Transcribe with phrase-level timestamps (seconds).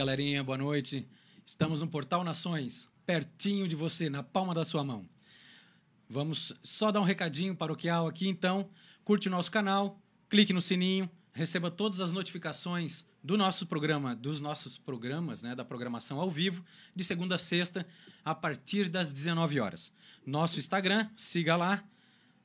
[0.00, 0.42] Galerinha.
[0.42, 1.06] Boa noite.
[1.44, 5.06] Estamos no Portal Nações, pertinho de você, na palma da sua mão.
[6.08, 8.70] Vamos só dar um recadinho paroquial aqui, então.
[9.04, 10.00] Curte o nosso canal,
[10.30, 15.66] clique no sininho, receba todas as notificações do nosso programa, dos nossos programas, né, da
[15.66, 16.64] programação ao vivo,
[16.96, 17.86] de segunda a sexta,
[18.24, 19.92] a partir das 19 horas.
[20.24, 21.84] Nosso Instagram, siga lá,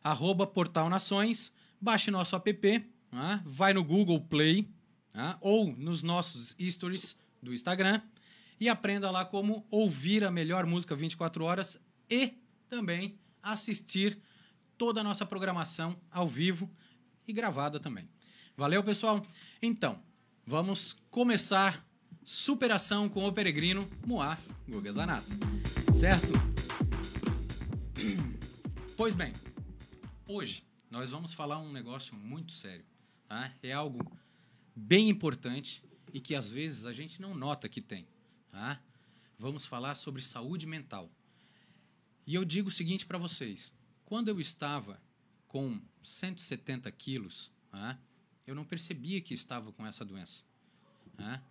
[0.03, 4.67] arroba Portal Nações, baixe nosso app, né, vai no Google Play,
[5.13, 8.01] né, ou nos nossos stories do Instagram
[8.59, 11.79] e aprenda lá como ouvir a melhor música 24 horas
[12.09, 12.33] e
[12.67, 14.19] também assistir
[14.77, 16.69] toda a nossa programação ao vivo
[17.27, 18.09] e gravada também.
[18.57, 19.25] Valeu, pessoal?
[19.61, 20.01] Então,
[20.45, 21.85] vamos começar
[22.23, 25.27] superação com o peregrino Moá Guga Zanata.
[25.93, 26.33] Certo?
[28.97, 29.33] Pois bem,
[30.25, 32.85] hoje nós vamos falar um negócio muito sério.
[33.27, 33.51] Tá?
[33.61, 33.99] É algo
[34.73, 35.83] bem importante
[36.15, 38.07] e que às vezes a gente não nota que tem.
[38.49, 38.81] Tá?
[39.37, 41.11] Vamos falar sobre saúde mental.
[42.25, 43.69] E eu digo o seguinte para vocês:
[44.05, 44.97] quando eu estava
[45.45, 47.99] com 170 quilos, tá?
[48.47, 50.45] eu não percebia que estava com essa doença.
[51.17, 51.43] Tá?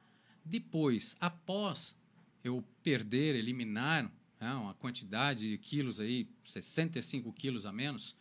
[0.42, 1.94] Depois, após
[2.42, 4.58] eu perder, eliminar tá?
[4.58, 8.16] uma quantidade de quilos aí, 65 quilos a menos,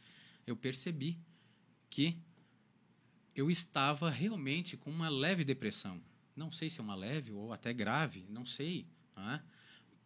[0.45, 1.17] eu percebi
[1.89, 2.17] que
[3.33, 6.01] eu estava realmente com uma leve depressão.
[6.35, 8.87] Não sei se é uma leve ou até grave, não sei.
[9.15, 9.43] Né?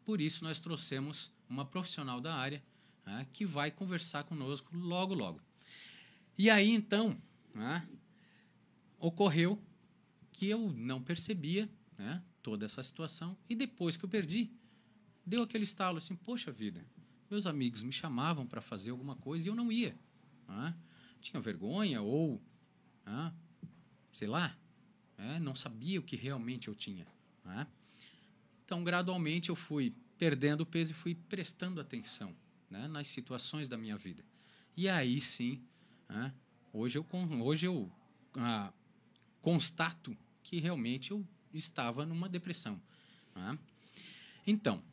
[0.04, 2.64] Por isso, nós trouxemos uma profissional da área
[3.06, 5.42] né, que vai conversar conosco logo, logo.
[6.38, 7.20] E aí, então,
[7.54, 7.88] né,
[9.00, 9.62] ocorreu
[10.32, 13.38] que eu não percebia né, toda essa situação.
[13.50, 14.52] E depois que eu perdi,
[15.26, 16.86] deu aquele estalo assim: poxa vida,
[17.30, 19.98] meus amigos me chamavam para fazer alguma coisa e eu não ia.
[20.48, 20.76] Né?
[21.22, 22.42] Tinha vergonha ou,
[23.06, 23.34] né,
[24.12, 24.56] sei lá,
[25.18, 25.40] né?
[25.40, 27.08] não sabia o que realmente eu tinha.
[27.44, 27.68] Né?
[28.66, 32.36] Então, gradualmente, eu fui perdendo peso e fui prestando atenção
[32.70, 32.88] né?
[32.88, 34.24] nas situações da minha vida.
[34.76, 35.62] E aí sim,
[36.08, 36.34] né?
[36.72, 37.06] hoje eu,
[37.42, 37.92] hoje eu
[38.36, 38.72] ah,
[39.42, 42.80] constato que realmente eu estava numa depressão.
[43.36, 43.58] Né?
[44.46, 44.84] Então,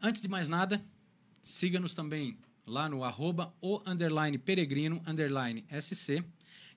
[0.00, 0.84] antes de mais nada,
[1.42, 6.24] siga-nos também lá no arroba o underline peregrino underline sc.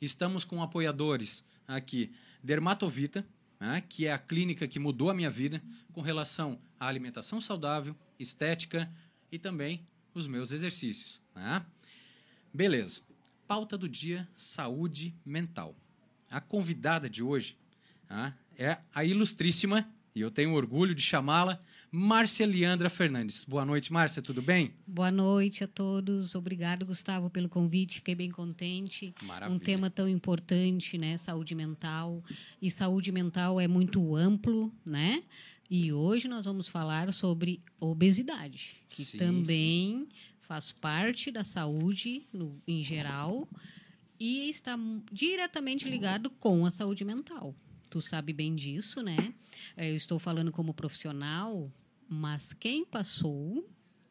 [0.01, 3.27] Estamos com apoiadores aqui Dermatovita,
[3.59, 5.61] né, que é a clínica que mudou a minha vida
[5.91, 8.91] com relação à alimentação saudável, estética
[9.31, 11.21] e também os meus exercícios.
[11.35, 11.65] Né?
[12.53, 13.01] Beleza.
[13.47, 15.75] Pauta do dia: saúde mental.
[16.29, 17.57] A convidada de hoje
[18.09, 21.61] né, é a ilustríssima, e eu tenho orgulho de chamá-la,
[21.91, 23.43] Márcia Leandra Fernandes.
[23.43, 24.73] Boa noite, Márcia, tudo bem?
[24.85, 26.33] Boa noite a todos.
[26.33, 27.95] Obrigado, Gustavo, pelo convite.
[27.95, 29.13] Fiquei bem contente.
[29.21, 29.55] Maravilha.
[29.55, 31.17] Um tema tão importante, né?
[31.17, 32.23] Saúde mental.
[32.59, 35.23] E saúde mental é muito amplo, né?
[35.69, 40.07] E hoje nós vamos falar sobre obesidade, que Sim, também
[40.41, 43.47] faz parte da saúde no, em geral
[44.19, 44.77] e está
[45.11, 47.53] diretamente ligado com a saúde mental.
[47.89, 49.33] Tu sabe bem disso, né?
[49.75, 51.71] Eh, Eu estou falando como profissional,
[52.09, 53.67] mas quem passou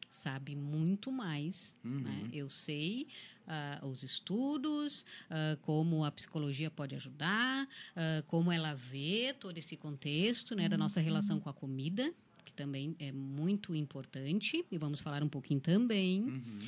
[0.09, 1.73] sabe muito mais.
[1.83, 2.01] Uhum.
[2.01, 2.29] Né?
[2.33, 3.07] Eu sei
[3.45, 9.77] ah, os estudos, ah, como a psicologia pode ajudar, ah, como ela vê todo esse
[9.77, 12.11] contexto né, da nossa relação com a comida,
[12.43, 16.23] que também é muito importante, e vamos falar um pouquinho também.
[16.23, 16.59] Uhum.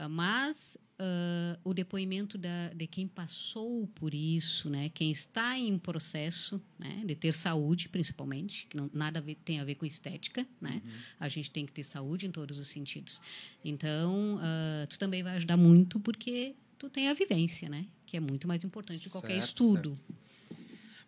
[0.00, 5.76] Ah, mas ah, o depoimento da, de quem passou por isso, né, quem está em
[5.76, 10.80] processo né, de ter saúde, principalmente, que não, nada tem a ver com estética, né?
[11.18, 13.20] A gente tem que ter saúde em todos os sentidos.
[13.64, 17.84] Então, ah, tu também vai ajudar muito porque tu tem a vivência, né?
[18.06, 19.94] Que é muito mais importante que qualquer Certo, estudo.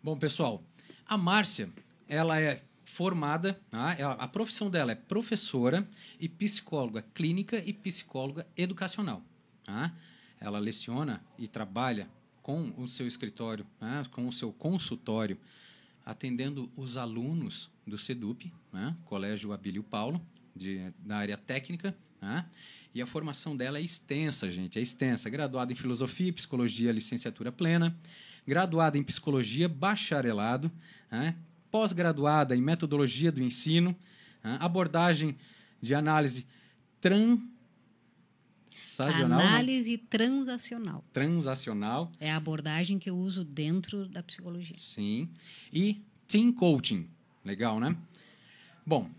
[0.03, 0.61] Bom, pessoal,
[1.05, 1.69] a Márcia,
[2.09, 2.61] ela é
[2.91, 3.91] formada, tá?
[4.19, 5.87] A profissão dela é professora
[6.19, 9.23] e psicóloga clínica e psicóloga educacional.
[9.63, 9.95] tá?
[10.41, 12.09] Ela leciona e trabalha
[12.43, 14.05] com o seu escritório, né?
[14.11, 15.37] com o seu consultório,
[16.05, 18.93] atendendo os alunos do SEDUP, né?
[19.05, 20.21] Colégio Abílio Paulo,
[20.53, 21.95] de, da área técnica.
[22.21, 22.45] né?
[22.93, 25.29] E a formação dela é extensa, gente, é extensa.
[25.29, 27.97] Graduada em Filosofia Psicologia, licenciatura plena.
[28.45, 30.69] Graduada em Psicologia, bacharelado.
[31.09, 31.37] né?
[31.71, 33.95] Pós-graduada em Metodologia do Ensino.
[34.43, 34.57] né?
[34.59, 35.37] Abordagem
[35.81, 36.45] de análise
[36.99, 37.39] transacional.
[39.29, 39.39] não?
[39.39, 42.11] Análise transacional Transacional.
[42.19, 44.75] é a abordagem que eu uso dentro da psicologia.
[44.79, 45.29] Sim.
[45.71, 47.07] E Team Coaching.
[47.43, 47.95] Legal, né?
[48.85, 49.09] Bom,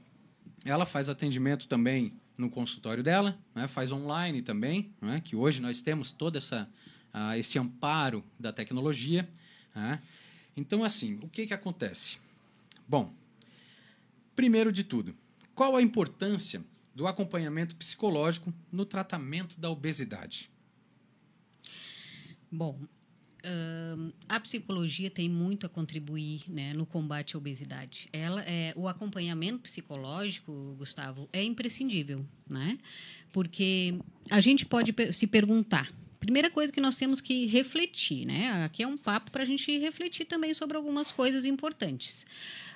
[0.64, 3.66] ela faz atendimento também no consultório dela, né?
[3.68, 5.20] faz online também, né?
[5.20, 6.68] que hoje nós temos todo essa,
[7.12, 9.28] ah, esse amparo da tecnologia.
[9.74, 10.00] né?
[10.56, 12.18] Então, assim, o que, que acontece?
[12.86, 13.12] Bom,
[14.34, 15.14] primeiro de tudo,
[15.54, 16.64] qual a importância
[16.94, 20.50] do acompanhamento psicológico no tratamento da obesidade?
[22.50, 22.78] Bom,
[24.28, 28.08] a psicologia tem muito a contribuir né, no combate à obesidade.
[28.12, 32.78] Ela é, o acompanhamento psicológico, Gustavo, é imprescindível, né?
[33.32, 33.98] Porque
[34.30, 35.92] a gente pode se perguntar.
[36.20, 38.64] Primeira coisa que nós temos que refletir, né?
[38.64, 42.24] Aqui é um papo para a gente refletir também sobre algumas coisas importantes.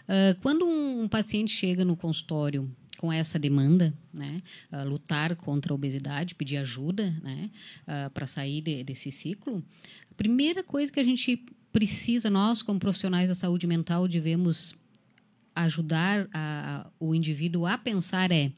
[0.09, 4.41] Ah, quando um paciente chega no consultório com essa demanda, né,
[4.73, 7.51] ah, lutar contra a obesidade, pedir ajuda, né,
[8.15, 9.63] para sair de- desse ciclo,
[10.11, 14.75] a primeira coisa que a gente precisa, nós como profissionais da saúde mental, devemos
[15.55, 18.51] ajudar a- a- o indivíduo a pensar é: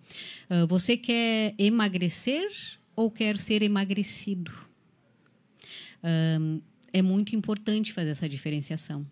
[0.48, 2.48] ah, você quer emagrecer
[2.94, 4.52] ou quer ser emagrecido?
[6.02, 6.60] Ahn,
[6.92, 9.04] é muito importante fazer essa diferenciação.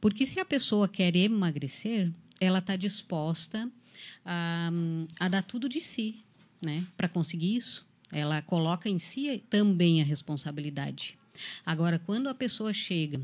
[0.00, 3.70] Porque se a pessoa quer emagrecer, ela está disposta
[4.24, 4.70] a,
[5.18, 6.24] a dar tudo de si,
[6.64, 6.86] né?
[6.96, 7.86] Para conseguir isso.
[8.12, 11.18] Ela coloca em si também a responsabilidade.
[11.64, 13.20] Agora, quando a pessoa chega,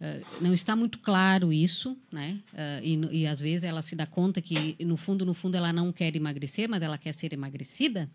[0.00, 2.40] eh, não está muito claro isso, né?
[2.52, 5.72] Eh, e, e às vezes ela se dá conta que, no fundo, no fundo, ela
[5.72, 8.08] não quer emagrecer, mas ela quer ser emagrecida.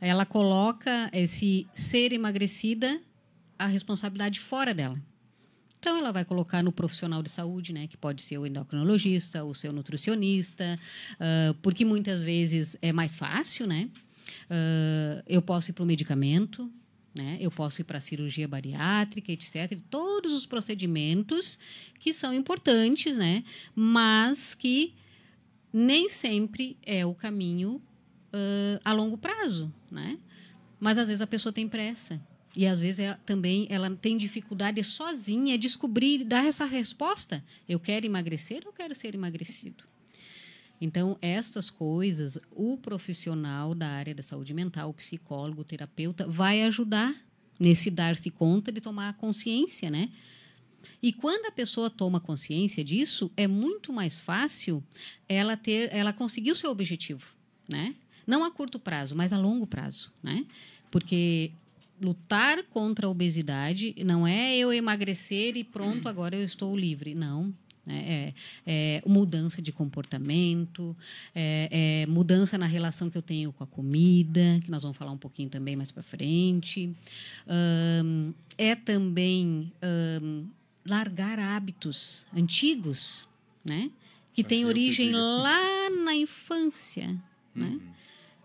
[0.00, 3.00] Ela coloca esse ser emagrecida
[3.58, 5.00] a responsabilidade fora dela.
[5.82, 7.88] Então, ela vai colocar no profissional de saúde, né?
[7.88, 10.78] Que pode ser o endocrinologista, o seu nutricionista,
[11.18, 13.90] ah, porque muitas vezes é mais fácil, né?
[14.48, 16.70] Ah, eu posso ir para o medicamento,
[17.12, 17.36] né?
[17.40, 19.76] Eu posso ir para a cirurgia bariátrica, etc.
[19.90, 21.58] Todos os procedimentos
[21.98, 23.42] que são importantes, né?
[23.74, 24.94] Mas que
[25.72, 27.82] nem sempre é o caminho
[28.32, 30.16] ah, a longo prazo, né?
[30.78, 32.20] Mas às vezes a pessoa tem pressa.
[32.56, 37.42] E às vezes ela, também ela tem dificuldade sozinha de descobrir, dar essa resposta.
[37.68, 39.84] Eu quero emagrecer ou quero ser emagrecido?
[40.80, 46.62] Então, essas coisas, o profissional da área da saúde mental, o psicólogo, o terapeuta, vai
[46.64, 47.14] ajudar
[47.58, 50.10] nesse dar-se conta de tomar consciência, né?
[51.00, 54.82] E quando a pessoa toma consciência disso, é muito mais fácil
[55.28, 57.26] ela ter, ela conseguir o seu objetivo,
[57.68, 57.94] né?
[58.26, 60.44] Não a curto prazo, mas a longo prazo, né?
[60.90, 61.52] Porque
[62.02, 67.14] lutar contra a obesidade não é eu emagrecer e pronto, agora eu estou livre.
[67.14, 67.54] Não.
[67.86, 68.04] né?
[68.06, 68.34] É,
[68.66, 70.96] é mudança de comportamento,
[71.34, 75.12] é, é mudança na relação que eu tenho com a comida, que nós vamos falar
[75.12, 76.94] um pouquinho também mais para frente.
[78.58, 79.72] É também
[80.84, 83.28] largar hábitos antigos,
[83.64, 83.90] né?
[84.34, 87.08] Que tem origem lá na infância,
[87.54, 87.66] né?
[87.66, 87.92] uhum.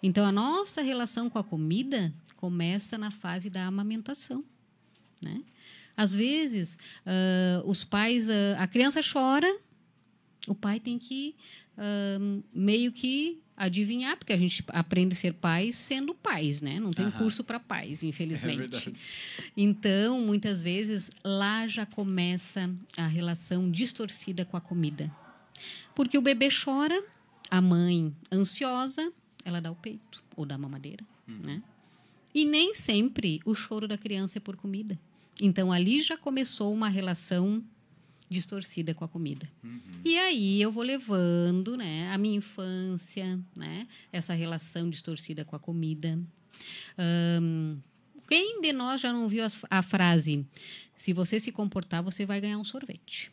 [0.01, 4.43] Então a nossa relação com a comida começa na fase da amamentação,
[5.23, 5.41] né?
[5.95, 6.77] Às vezes,
[7.07, 9.51] uh, os pais, uh, a criança chora,
[10.47, 11.33] o pai tem que
[11.75, 16.79] uh, meio que adivinhar, porque a gente aprende a ser pais sendo pais, né?
[16.79, 18.89] Não tem curso para pais, infelizmente.
[18.89, 25.11] É então, muitas vezes, lá já começa a relação distorcida com a comida.
[25.95, 27.03] Porque o bebê chora,
[27.49, 29.11] a mãe ansiosa,
[29.47, 31.37] ela dá o peito ou dá mamadeira, uhum.
[31.37, 31.63] né?
[32.35, 34.99] E nem sempre o choro da criança é por comida.
[35.41, 37.63] Então ali já começou uma relação
[38.29, 39.49] distorcida com a comida.
[39.63, 39.81] Uhum.
[40.03, 45.59] E aí eu vou levando, né, a minha infância, né, essa relação distorcida com a
[45.59, 46.19] comida.
[47.41, 47.77] Um,
[48.27, 50.45] quem de nós já não viu a, a frase:
[50.93, 53.31] se você se comportar, você vai ganhar um sorvete?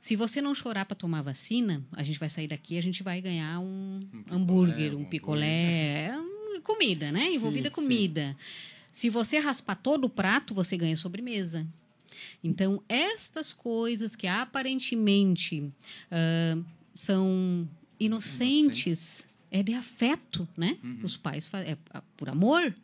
[0.00, 3.20] Se você não chorar para tomar vacina, a gente vai sair daqui, a gente vai
[3.20, 6.12] ganhar um, um hambúrguer, um, picolé,
[6.62, 7.32] comida, né?
[7.32, 8.36] Envolvida sim, comida.
[8.38, 8.88] Sim.
[8.92, 11.66] Se você raspar todo o prato, você ganha sobremesa.
[12.42, 16.64] Então, estas coisas que aparentemente uh,
[16.94, 20.78] são inocentes, inocentes, é de afeto, né?
[20.82, 21.00] Uhum.
[21.02, 21.76] Os pais é
[22.16, 22.74] por amor.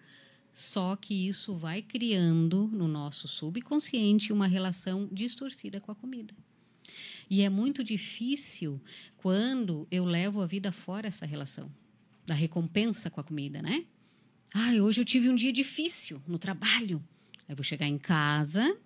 [0.52, 6.32] Só que isso vai criando no nosso subconsciente uma relação distorcida com a comida.
[7.28, 8.80] E é muito difícil
[9.16, 11.70] quando eu levo a vida fora essa relação
[12.26, 13.84] da recompensa com a comida, né?
[14.54, 17.02] Ai, hoje eu tive um dia difícil no trabalho.
[17.48, 18.76] Aí vou chegar em casa,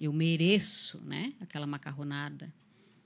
[0.00, 1.32] eu mereço, né?
[1.40, 2.52] Aquela macarronada.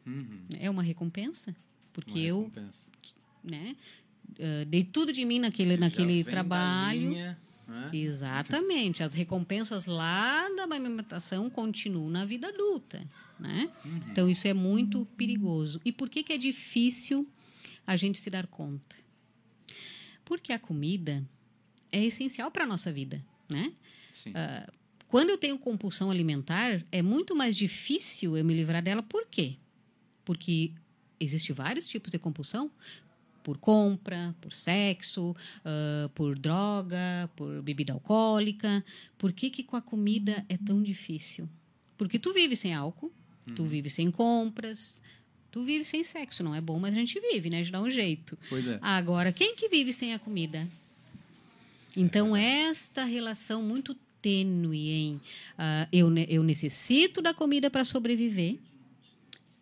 [0.07, 0.41] Uhum.
[0.59, 1.55] É uma recompensa,
[1.93, 2.91] porque uma recompensa.
[3.45, 3.77] eu, né?
[4.31, 7.11] Uh, dei tudo de mim naquele, naquele trabalho.
[7.11, 7.91] Linha, né?
[7.93, 9.03] Exatamente.
[9.03, 13.07] As recompensas lá da amamentação continuam na vida adulta,
[13.39, 13.71] né?
[13.85, 14.01] Uhum.
[14.11, 15.81] Então isso é muito perigoso.
[15.85, 17.27] E por que que é difícil
[17.87, 18.97] a gente se dar conta?
[20.25, 21.25] Porque a comida
[21.91, 23.73] é essencial para a nossa vida, né?
[24.13, 24.31] Sim.
[24.31, 24.73] Uh,
[25.09, 29.03] quando eu tenho compulsão alimentar, é muito mais difícil eu me livrar dela.
[29.03, 29.57] Por quê?
[30.23, 30.73] Porque
[31.19, 32.71] existem vários tipos de compulsão.
[33.43, 38.85] Por compra, por sexo, uh, por droga, por bebida alcoólica.
[39.17, 41.49] Por que, que com a comida é tão difícil?
[41.97, 43.11] Porque tu vive sem álcool,
[43.49, 43.55] uhum.
[43.55, 45.01] tu vive sem compras,
[45.51, 46.43] tu vive sem sexo.
[46.43, 47.63] Não é bom, mas a gente vive, né?
[47.63, 48.39] De dar um jeito.
[48.49, 48.79] Pois é.
[48.81, 50.69] Agora, quem que vive sem a comida?
[51.97, 58.59] Então, esta relação muito tênue em uh, eu, eu necessito da comida para sobreviver,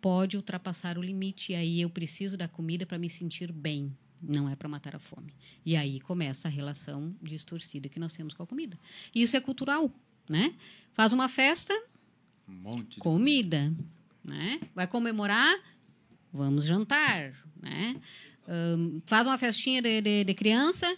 [0.01, 1.51] pode ultrapassar o limite.
[1.51, 3.95] E aí eu preciso da comida para me sentir bem.
[4.21, 5.33] Não é para matar a fome.
[5.65, 8.77] E aí começa a relação distorcida que nós temos com a comida.
[9.13, 9.91] E isso é cultural,
[10.27, 10.55] né?
[10.93, 11.73] Faz uma festa,
[12.47, 13.73] um monte comida,
[14.23, 14.59] né?
[14.73, 15.57] Vai comemorar,
[16.31, 17.95] vamos jantar, né?
[18.47, 20.97] Um, faz uma festinha de, de, de criança,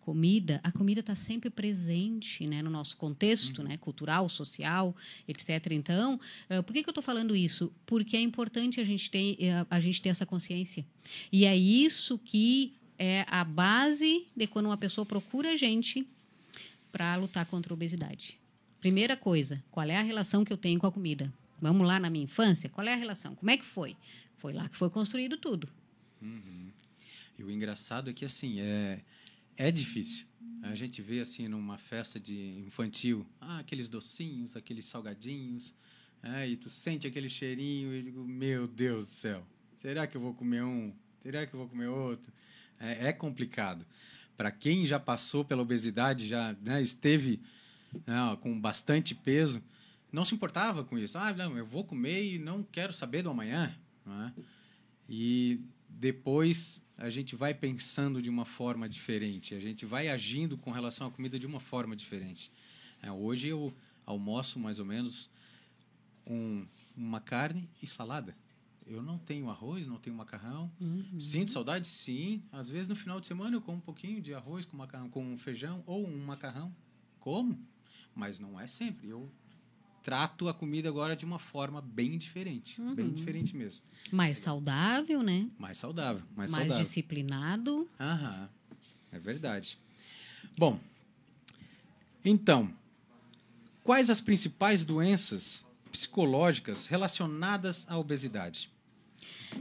[0.00, 3.68] comida, a comida está sempre presente né, no nosso contexto uhum.
[3.68, 4.96] né, cultural, social,
[5.28, 5.68] etc.
[5.70, 6.18] Então,
[6.50, 7.72] uh, por que, que eu estou falando isso?
[7.86, 10.84] Porque é importante a gente, ter, uh, a gente ter essa consciência.
[11.30, 16.04] E é isso que é a base de quando uma pessoa procura a gente
[16.90, 18.39] para lutar contra a obesidade.
[18.80, 21.32] Primeira coisa, qual é a relação que eu tenho com a comida?
[21.60, 23.34] Vamos lá na minha infância, qual é a relação?
[23.34, 23.96] Como é que foi?
[24.36, 25.68] Foi lá que foi construído tudo.
[26.22, 26.70] Uhum.
[27.38, 29.00] E o engraçado é que, assim, é
[29.60, 30.24] é difícil.
[30.62, 35.74] A gente vê assim numa festa de infantil, ah, aqueles docinhos, aqueles salgadinhos,
[36.22, 40.20] é, e tu sente aquele cheirinho e digo, meu Deus do céu, será que eu
[40.20, 40.94] vou comer um?
[41.22, 42.32] Será que eu vou comer outro?
[42.78, 43.84] É, é complicado.
[44.34, 47.38] Para quem já passou pela obesidade, já né, esteve
[48.06, 49.62] né, com bastante peso,
[50.12, 51.16] não se importava com isso.
[51.18, 53.74] Ah, não, eu vou comer e não quero saber do amanhã.
[54.04, 54.32] Né?
[55.08, 60.70] E depois a gente vai pensando de uma forma diferente, a gente vai agindo com
[60.70, 62.52] relação à comida de uma forma diferente.
[63.02, 63.72] É, hoje eu
[64.04, 65.30] almoço mais ou menos
[66.26, 66.66] um,
[66.96, 68.36] uma carne e salada.
[68.86, 70.70] Eu não tenho arroz, não tenho macarrão.
[70.80, 71.20] Uhum.
[71.20, 72.42] Sinto saudade, sim.
[72.50, 75.38] Às vezes no final de semana eu como um pouquinho de arroz com macarrão, com
[75.38, 76.74] feijão ou um macarrão.
[77.20, 77.58] Como,
[78.14, 79.08] mas não é sempre.
[79.08, 79.30] Eu
[80.02, 82.80] trato a comida agora de uma forma bem diferente.
[82.80, 82.94] Uhum.
[82.94, 83.84] Bem diferente mesmo.
[84.10, 85.48] Mais saudável, né?
[85.58, 86.22] Mais saudável.
[86.34, 86.82] Mais, mais saudável.
[86.82, 87.88] disciplinado.
[87.98, 88.48] Aham.
[89.12, 89.78] É verdade.
[90.56, 90.78] Bom,
[92.24, 92.72] então,
[93.82, 98.70] quais as principais doenças psicológicas relacionadas à obesidade?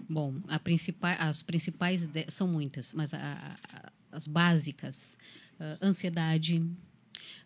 [0.08, 5.18] Bom, principal, as principais de, são muitas, mas a, a, as básicas:
[5.60, 6.64] uh, ansiedade,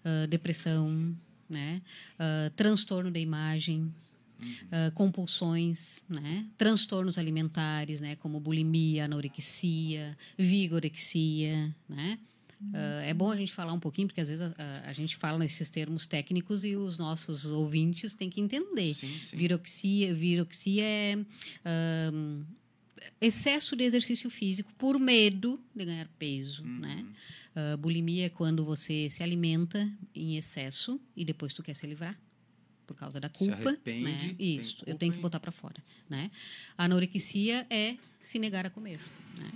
[0.06, 1.16] uh, depressão,
[1.50, 1.82] né?
[2.16, 3.92] Uh, transtorno da imagem,
[4.44, 6.46] Uh, compulsões, né?
[6.58, 8.18] transtornos alimentares, né?
[8.18, 12.20] como bulimia, anorexia, vigorexia, né?
[12.72, 15.38] Uh, é bom a gente falar um pouquinho, porque às vezes a, a, gente fala
[15.38, 18.94] nesses termos técnicos e os nossos ouvintes têm que entender.
[18.94, 19.36] Sim, sim.
[19.36, 22.46] Viroxia, viroxia é uh,
[23.20, 26.80] excesso de exercício físico por medo de ganhar peso, uhum.
[26.80, 27.06] né?
[27.56, 32.20] Uh, bulimia é quando você se alimenta em excesso e depois tu quer se livrar
[32.88, 34.36] por causa da culpa, se arrepende, né?
[34.40, 36.32] Isso, eu tenho que botar para fora, né?
[36.78, 39.00] A anorexia é se negar a comer,
[39.40, 39.52] né?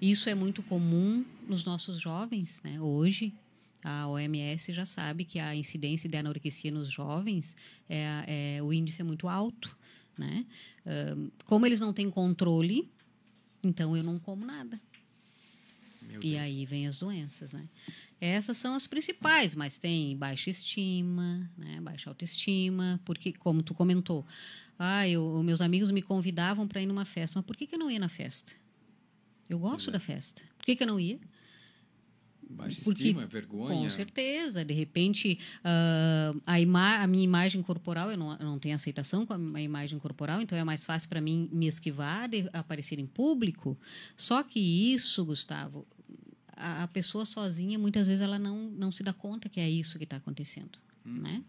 [0.00, 2.80] Isso é muito comum nos nossos jovens, né?
[2.80, 3.32] Hoje,
[3.82, 7.56] a OMS já sabe que a incidência de anorexia nos jovens
[7.88, 9.76] é, é o índice é muito alto,
[10.16, 10.46] né?
[10.86, 12.90] Uh, como eles não têm controle,
[13.64, 14.80] então eu não como nada.
[16.22, 17.68] e aí vem as doenças, né?
[18.20, 21.80] Essas são as principais, mas tem baixa estima, né?
[21.80, 24.24] baixa autoestima, porque, como tu comentou,
[24.78, 27.78] ah, eu, meus amigos me convidavam para ir numa festa, mas por que, que eu
[27.78, 28.52] não ia na festa?
[29.48, 29.92] Eu gosto é.
[29.92, 30.42] da festa.
[30.56, 31.18] Por que, que eu não ia?
[32.50, 33.82] Baixa Porque, estima, vergonha.
[33.82, 34.64] Com certeza.
[34.64, 39.32] De repente, uh, a, a minha imagem corporal, eu não, eu não tenho aceitação com
[39.32, 43.06] a minha imagem corporal, então é mais fácil para mim me esquivar de aparecer em
[43.06, 43.76] público.
[44.16, 45.86] Só que isso, Gustavo,
[46.56, 49.98] a, a, pessoa sozinha, muitas vezes, ela não, não se dá conta que é isso
[49.98, 50.78] que está acontecendo.
[51.04, 51.20] Hum.
[51.20, 51.42] Né?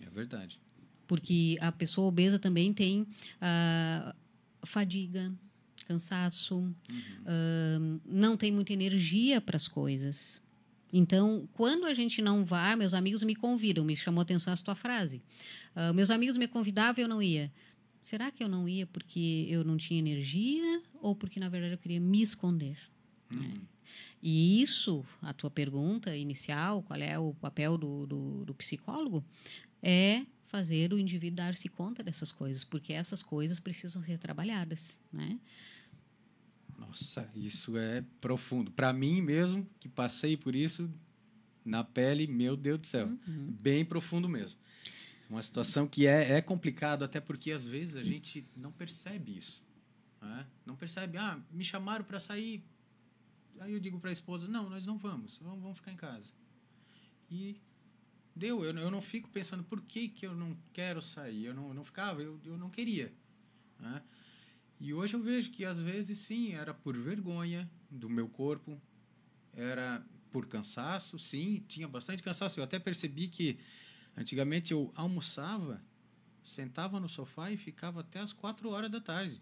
[0.00, 0.60] É verdade.
[1.06, 4.14] Porque a pessoa obesa também tem uh,
[4.64, 5.32] fadiga,
[5.84, 6.74] cansaço, uhum.
[6.90, 10.42] uh, não tem muita energia para as coisas.
[10.92, 14.56] Então, quando a gente não vai, meus amigos me convidam, me chamou a atenção a
[14.56, 15.22] tua frase.
[15.74, 17.52] Uh, meus amigos me convidavam e eu não ia.
[18.00, 21.78] Será que eu não ia porque eu não tinha energia ou porque, na verdade, eu
[21.78, 22.76] queria me esconder?
[23.34, 23.42] Uhum.
[23.42, 23.74] É.
[24.22, 29.24] E isso, a tua pergunta inicial, qual é o papel do, do, do psicólogo,
[29.82, 35.38] é fazer o indivíduo dar-se conta dessas coisas, porque essas coisas precisam ser trabalhadas, né?
[36.78, 38.70] Nossa, isso é profundo.
[38.70, 40.90] Para mim mesmo, que passei por isso
[41.64, 43.50] na pele, meu Deus do céu, uhum.
[43.52, 44.58] bem profundo mesmo.
[45.28, 49.62] Uma situação que é, é complicado, até porque às vezes a gente não percebe isso.
[50.20, 50.46] Né?
[50.66, 52.62] Não percebe, ah, me chamaram para sair.
[53.60, 56.32] Aí eu digo para a esposa, não, nós não vamos, vamos, vamos ficar em casa.
[57.30, 57.60] E
[58.34, 61.46] deu, eu, eu não fico pensando por que, que eu não quero sair.
[61.46, 63.12] Eu não, eu não ficava, eu, eu não queria.
[63.78, 64.02] Né?
[64.80, 68.80] E hoje eu vejo que às vezes sim, era por vergonha do meu corpo,
[69.52, 72.58] era por cansaço, sim, tinha bastante cansaço.
[72.58, 73.58] Eu até percebi que
[74.16, 75.80] antigamente eu almoçava,
[76.42, 79.40] sentava no sofá e ficava até as quatro horas da tarde.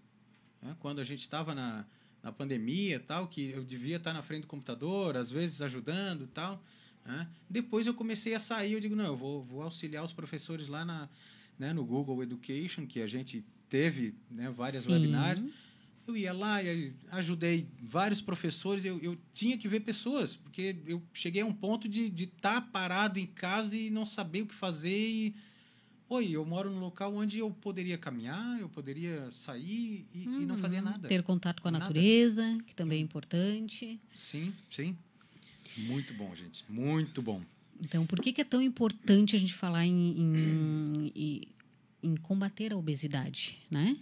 [0.61, 0.77] Né?
[0.79, 1.87] Quando a gente estava na,
[2.23, 6.63] na pandemia tal, que eu devia estar na frente do computador, às vezes ajudando tal.
[7.05, 7.29] Né?
[7.49, 10.85] Depois eu comecei a sair, eu digo, não, eu vou, vou auxiliar os professores lá
[10.85, 11.09] na,
[11.59, 14.93] né, no Google Education, que a gente teve né, várias Sim.
[14.93, 15.43] webinars.
[16.07, 18.85] Eu ia lá e ajudei vários professores.
[18.85, 22.61] Eu, eu tinha que ver pessoas, porque eu cheguei a um ponto de estar tá
[22.61, 25.09] parado em casa e não saber o que fazer.
[25.09, 25.35] E,
[26.11, 30.43] Oi, eu moro num local onde eu poderia caminhar, eu poderia sair e, uhum.
[30.43, 30.85] e não fazer uhum.
[30.85, 31.09] nada.
[31.09, 31.87] Ter contato com a nada.
[31.87, 33.99] natureza, que também é importante.
[34.15, 34.95] Sim, sim.
[35.79, 36.63] Muito bom, gente.
[36.69, 37.41] Muito bom.
[37.81, 41.49] Então, por que, que é tão importante a gente falar em, em, em
[42.03, 43.97] em combater a obesidade, né?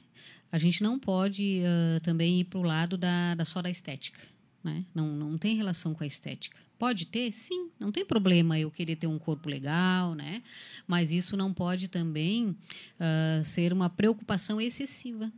[0.52, 4.20] A gente não pode uh, também ir para o lado da, da, só da estética,
[4.64, 4.84] né?
[4.94, 6.58] Não, não tem relação com a estética.
[6.78, 10.42] Pode ter, sim, não tem problema eu querer ter um corpo legal, né?
[10.86, 15.30] Mas isso não pode também uh, ser uma preocupação excessiva,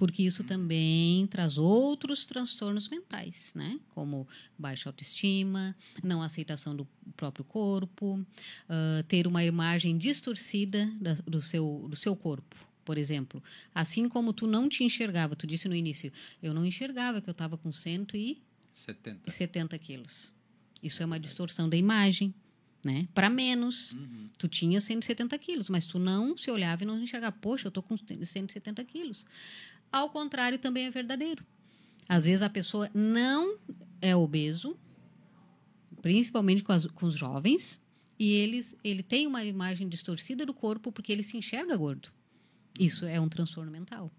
[0.00, 3.78] porque isso também traz outros transtornos mentais, né?
[3.90, 4.26] Como
[4.58, 11.86] baixa autoestima, não aceitação do próprio corpo, uh, ter uma imagem distorcida da, do, seu,
[11.86, 12.56] do seu corpo.
[12.82, 16.10] Por exemplo, assim como tu não te enxergava, tu disse no início,
[16.42, 20.32] eu não enxergava que eu estava com 170 70 quilos.
[20.82, 22.34] Isso é uma distorção da imagem,
[22.82, 23.06] né?
[23.12, 23.92] Para menos.
[23.92, 24.30] Uhum.
[24.38, 27.36] Tu tinha 170 quilos, mas tu não se olhava e não enxergava.
[27.38, 29.26] Poxa, eu estou com 170 quilos.
[29.92, 31.44] Ao contrário, também é verdadeiro.
[32.08, 33.58] Às vezes a pessoa não
[34.00, 34.76] é obeso,
[36.02, 37.80] principalmente com, as, com os jovens,
[38.18, 42.10] e eles, ele tem uma imagem distorcida do corpo porque ele se enxerga gordo.
[42.78, 44.10] Isso é um transtorno mental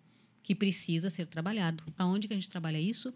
[0.42, 1.84] que precisa ser trabalhado.
[1.98, 3.14] Aonde que a gente trabalha isso?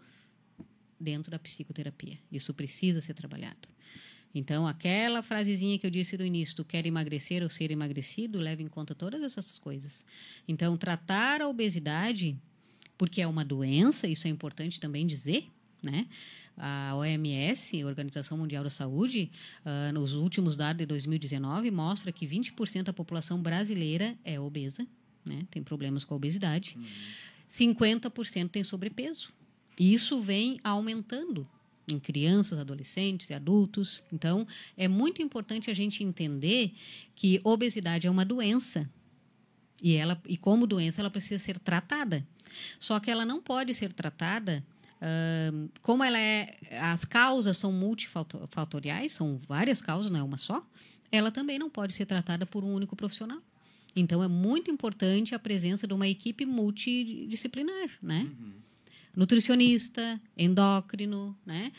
[0.98, 2.18] Dentro da psicoterapia.
[2.30, 3.68] Isso precisa ser trabalhado.
[4.34, 8.62] Então, aquela frasezinha que eu disse no início, tu quer emagrecer ou ser emagrecido, leva
[8.62, 10.04] em conta todas essas coisas.
[10.46, 12.38] Então, tratar a obesidade,
[12.96, 15.48] porque é uma doença, isso é importante também dizer,
[15.82, 16.06] né?
[16.56, 19.30] A OMS, Organização Mundial da Saúde,
[19.64, 24.86] uh, nos últimos dados de 2019, mostra que 20% da população brasileira é obesa,
[25.26, 25.46] né?
[25.50, 26.74] tem problemas com a obesidade.
[26.78, 26.84] Uhum.
[27.50, 29.32] 50% tem sobrepeso.
[29.78, 31.46] E isso vem aumentando
[31.92, 34.02] em crianças, adolescentes e adultos.
[34.12, 36.72] Então, é muito importante a gente entender
[37.14, 38.90] que obesidade é uma doença.
[39.82, 42.26] E, ela, e como doença, ela precisa ser tratada.
[42.78, 44.64] Só que ela não pode ser tratada
[44.96, 50.66] Uh, como ela é, as causas são multifatoriais, são várias causas, não é uma só,
[51.12, 53.40] ela também não pode ser tratada por um único profissional.
[53.94, 58.26] Então é muito importante a presença de uma equipe multidisciplinar, né?
[58.38, 58.52] Uhum.
[59.14, 61.72] Nutricionista, endócrino, né?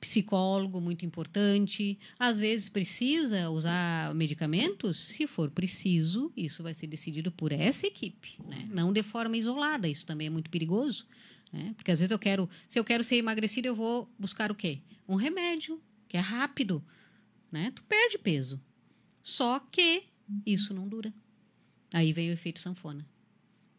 [0.00, 1.98] Psicólogo muito importante.
[2.18, 8.38] Às vezes precisa usar medicamentos, se for preciso, isso vai ser decidido por essa equipe,
[8.48, 8.66] né?
[8.72, 11.06] Não de forma isolada, isso também é muito perigoso.
[11.52, 11.74] Né?
[11.76, 14.80] Porque às vezes eu quero, se eu quero ser emagrecido, eu vou buscar o quê?
[15.06, 16.82] Um remédio, que é rápido,
[17.52, 17.72] né?
[17.74, 18.60] Tu perde peso.
[19.22, 20.04] Só que
[20.46, 21.12] isso não dura.
[21.92, 23.06] Aí vem o efeito sanfona.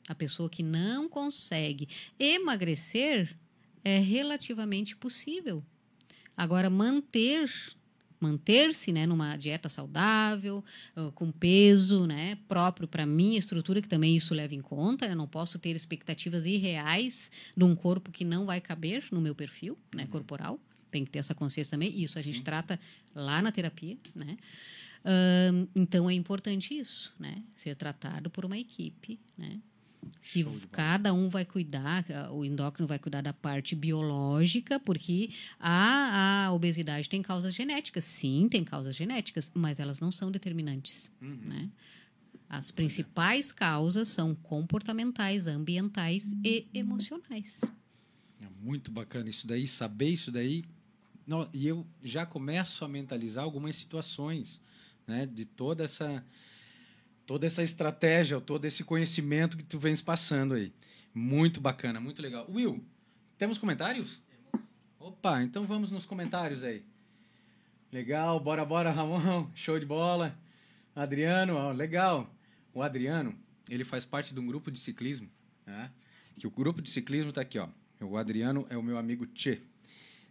[0.07, 1.88] A pessoa que não consegue
[2.19, 3.36] emagrecer
[3.84, 5.63] é relativamente possível.
[6.41, 7.47] Agora, manter
[8.19, 10.63] manter-se né, numa dieta saudável,
[10.95, 15.08] uh, com peso né, próprio para minha estrutura, que também isso leva em conta.
[15.08, 19.34] Eu não posso ter expectativas irreais de um corpo que não vai caber no meu
[19.34, 20.10] perfil né, uhum.
[20.10, 20.60] corporal.
[20.91, 21.99] Tem que ter essa consciência também.
[21.99, 22.32] Isso a Sim.
[22.32, 22.80] gente trata
[23.15, 23.97] lá na terapia.
[24.13, 24.38] Né?
[25.04, 27.43] Uh, então é importante isso, né?
[27.56, 29.60] Ser tratado por uma equipe, né?
[30.22, 36.54] Que cada um vai cuidar, o endócrino vai cuidar da parte biológica, porque a, a
[36.54, 38.04] obesidade tem causas genéticas.
[38.04, 41.12] Sim, tem causas genéticas, mas elas não são determinantes.
[41.22, 41.40] Uhum.
[41.48, 41.70] Né?
[42.50, 47.62] As principais causas são comportamentais, ambientais e emocionais.
[48.42, 50.64] É muito bacana isso daí, saber isso daí.
[51.26, 54.60] Não, e eu já começo a mentalizar algumas situações
[55.08, 56.26] né, de toda essa
[57.25, 60.73] toda essa estratégia, todo esse conhecimento que tu vens passando aí.
[61.13, 62.45] Muito bacana, muito legal.
[62.49, 62.84] Will,
[63.38, 64.21] temos comentários?
[64.29, 64.67] Temos.
[64.99, 66.84] Opa, então vamos nos comentários aí.
[67.91, 70.38] Legal, bora, bora, Ramon, show de bola.
[70.95, 72.34] Adriano, ó, legal.
[72.73, 73.36] O Adriano,
[73.69, 75.29] ele faz parte de um grupo de ciclismo,
[75.65, 75.91] né?
[76.38, 77.67] que o grupo de ciclismo está aqui, ó.
[77.99, 79.62] O Adriano é o meu amigo Tchê.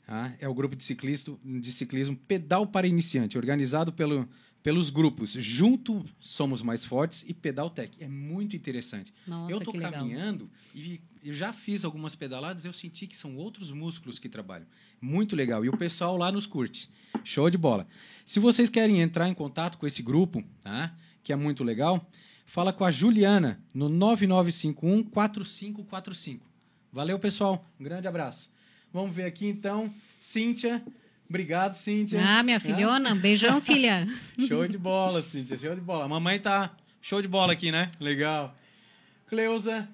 [0.06, 0.34] Tá?
[0.40, 4.28] É o grupo de ciclismo, de ciclismo Pedal para Iniciante, organizado pelo
[4.62, 8.02] pelos grupos Junto Somos Mais Fortes e Pedaltec.
[8.02, 9.12] É muito interessante.
[9.26, 13.70] Nossa, eu estou caminhando e eu já fiz algumas pedaladas, eu senti que são outros
[13.70, 14.66] músculos que trabalham.
[15.00, 15.64] Muito legal.
[15.64, 16.90] E o pessoal lá nos curte.
[17.24, 17.86] Show de bola.
[18.24, 20.94] Se vocês querem entrar em contato com esse grupo, tá?
[21.22, 22.08] que é muito legal,
[22.46, 26.46] fala com a Juliana no 9951 4545.
[26.92, 27.64] Valeu, pessoal.
[27.78, 28.50] Um grande abraço.
[28.92, 29.92] Vamos ver aqui então.
[30.18, 30.84] Cíntia,
[31.30, 32.20] Obrigado, Cíntia.
[32.20, 33.14] Ah, minha filhona.
[33.14, 34.04] Beijão, filha.
[34.48, 35.56] show de bola, Cíntia.
[35.56, 36.04] Show de bola.
[36.04, 37.86] A mamãe tá show de bola aqui, né?
[38.00, 38.52] Legal.
[39.28, 39.88] Cleusa.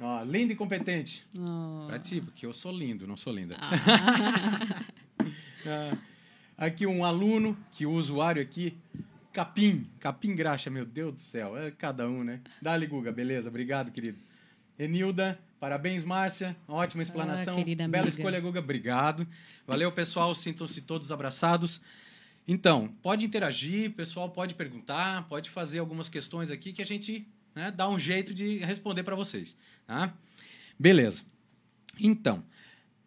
[0.00, 1.24] Ó, linda e competente.
[1.38, 1.86] Oh.
[1.86, 3.54] Pra ti, porque eu sou lindo, não sou linda.
[3.60, 3.70] Ah.
[5.64, 5.96] ah.
[6.58, 8.76] Aqui um aluno, que o usuário aqui,
[9.32, 9.86] Capim.
[10.00, 11.56] Capim Graxa, meu Deus do céu.
[11.56, 12.40] É cada um, né?
[12.60, 13.12] Dá-lhe, Guga.
[13.12, 14.18] Beleza, obrigado, querido.
[14.76, 16.56] Enilda, parabéns, Márcia.
[16.66, 17.54] Ótima explanação.
[17.58, 18.08] Ah, Bela amiga.
[18.08, 18.58] escolha, Guga.
[18.58, 19.28] Obrigado.
[19.66, 20.34] Valeu, pessoal.
[20.34, 21.80] Sintam-se todos abraçados.
[22.48, 27.70] Então, pode interagir, pessoal pode perguntar, pode fazer algumas questões aqui que a gente né,
[27.70, 29.56] dá um jeito de responder para vocês.
[29.86, 30.12] Tá?
[30.78, 31.22] Beleza.
[31.98, 32.42] Então,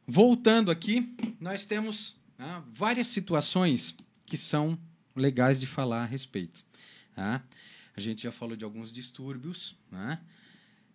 [0.07, 4.77] voltando aqui, nós temos né, várias situações que são
[5.15, 6.63] legais de falar a respeito.
[7.15, 7.43] Tá?
[7.95, 10.19] A gente já falou de alguns distúrbios, né?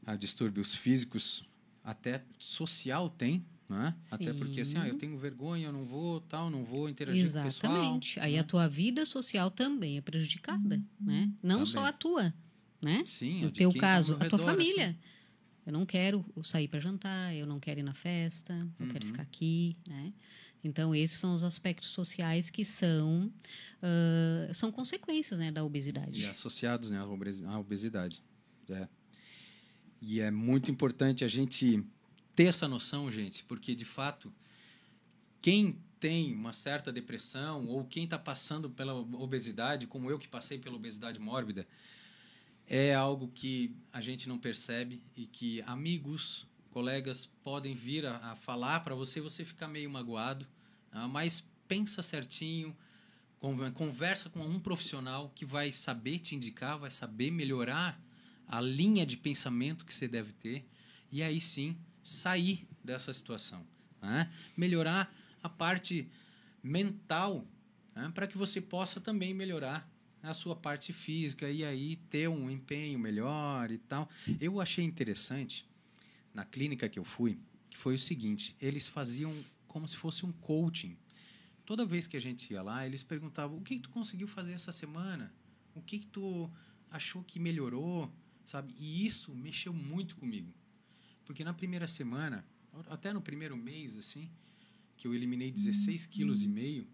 [0.09, 1.45] A distúrbios físicos,
[1.85, 3.95] até social tem, né?
[4.11, 7.43] Até porque assim, ah, eu tenho vergonha, eu não vou, tal, não vou interagir Exatamente.
[7.43, 7.83] com o pessoal.
[7.83, 8.21] Exatamente.
[8.21, 8.39] Aí né?
[8.39, 11.07] a tua vida social também é prejudicada, uhum.
[11.07, 11.31] né?
[11.43, 11.73] Não também.
[11.73, 12.33] só a tua,
[12.81, 13.03] né?
[13.05, 14.89] Sim, no teu tá caso, tá a tua família.
[14.89, 14.99] Assim.
[15.67, 18.91] Eu não quero sair para jantar, eu não quero ir na festa, eu uhum.
[18.91, 20.15] quero ficar aqui, né?
[20.65, 23.31] Então, esses são os aspectos sociais que são,
[23.83, 26.23] uh, são consequências né, da obesidade.
[26.23, 28.23] E associados né, à obesidade.
[28.71, 28.89] É.
[30.01, 31.83] E é muito importante a gente
[32.35, 34.33] ter essa noção, gente, porque de fato,
[35.43, 40.59] quem tem uma certa depressão ou quem está passando pela obesidade, como eu que passei
[40.59, 41.67] pela obesidade mórbida,
[42.67, 48.37] é algo que a gente não percebe e que amigos, colegas podem vir a, a
[48.37, 50.47] falar para você, você ficar meio magoado,
[50.93, 52.77] ah, mas pensa certinho,
[53.41, 58.01] Con- Conversa com um profissional que vai saber te indicar, vai saber melhorar
[58.49, 60.65] a linha de pensamento que você deve ter
[61.13, 63.67] e aí sim sair dessa situação.
[64.01, 64.33] né?
[64.57, 66.09] Melhorar a parte
[66.63, 67.47] mental
[67.95, 68.11] né?
[68.15, 69.89] para que você possa também melhorar
[70.23, 74.09] a sua parte física e aí ter um empenho melhor e tal.
[74.41, 75.69] Eu achei interessante
[76.35, 79.35] na clínica que eu fui que foi o seguinte: eles faziam
[79.67, 80.97] como se fosse um coaching.
[81.65, 84.53] Toda vez que a gente ia lá, eles perguntavam: o que, que tu conseguiu fazer
[84.53, 85.33] essa semana?
[85.75, 86.51] O que, que tu
[86.91, 88.11] achou que melhorou?
[88.49, 88.75] Sabe?
[88.79, 90.51] E isso mexeu muito comigo.
[91.27, 92.43] Porque na primeira semana,
[92.89, 94.31] até no primeiro mês, assim,
[94.97, 96.89] que eu eliminei 16 quilos e meio,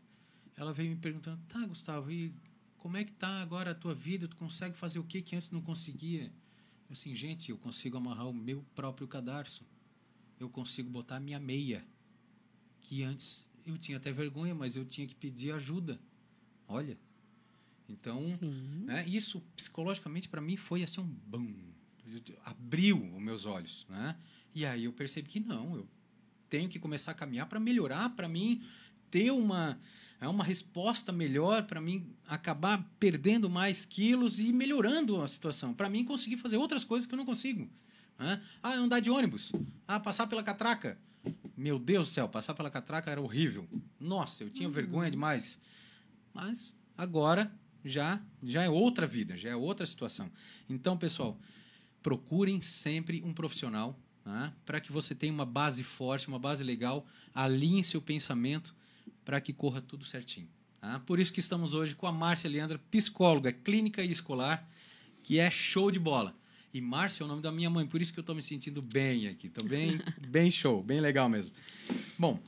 [0.57, 2.35] ela veio me perguntando: tá, Gustavo, e
[2.77, 4.27] como é que tá agora a tua vida?
[4.27, 6.25] Tu consegue fazer o que que antes não conseguia?
[6.25, 9.65] Eu assim, gente, eu consigo amarrar o meu próprio cadarço.
[10.41, 11.87] Eu consigo botar a minha meia.
[12.81, 16.01] Que antes eu tinha até vergonha, mas eu tinha que pedir ajuda.
[16.67, 16.99] Olha.
[17.89, 21.55] Então, né, isso psicologicamente para mim foi assim um bum.
[22.45, 24.17] Abriu os meus olhos, né?
[24.55, 25.89] E aí eu percebi que não, eu
[26.49, 28.63] tenho que começar a caminhar para melhorar, para mim
[29.11, 29.79] ter uma
[30.21, 35.75] é uma resposta melhor para mim acabar perdendo mais quilos e melhorando a situação.
[35.75, 37.69] Para mim conseguir fazer outras coisas que eu não consigo.
[38.19, 38.43] né?
[38.63, 39.53] Ah, andar de ônibus.
[39.87, 40.99] Ah, passar pela catraca.
[41.57, 43.69] Meu Deus do céu, passar pela catraca era horrível.
[44.01, 45.61] Nossa, eu tinha vergonha demais.
[46.33, 47.53] Mas agora
[47.85, 50.31] já já é outra vida, já é outra situação.
[50.69, 51.39] Então, pessoal,
[52.03, 57.07] procurem sempre um profissional né, para que você tenha uma base forte, uma base legal,
[57.35, 58.75] alinhe seu pensamento
[59.25, 60.49] para que corra tudo certinho.
[60.81, 61.01] tá?
[61.01, 64.69] Por isso que estamos hoje com a Márcia Leandra, psicóloga clínica e escolar,
[65.23, 66.35] que é show de bola.
[66.73, 68.83] E Márcia é o nome da minha mãe, por isso que eu estou me sentindo
[68.83, 69.47] bem aqui.
[69.47, 71.55] Estou bem, bem show, bem legal mesmo.
[72.19, 72.41] Bom,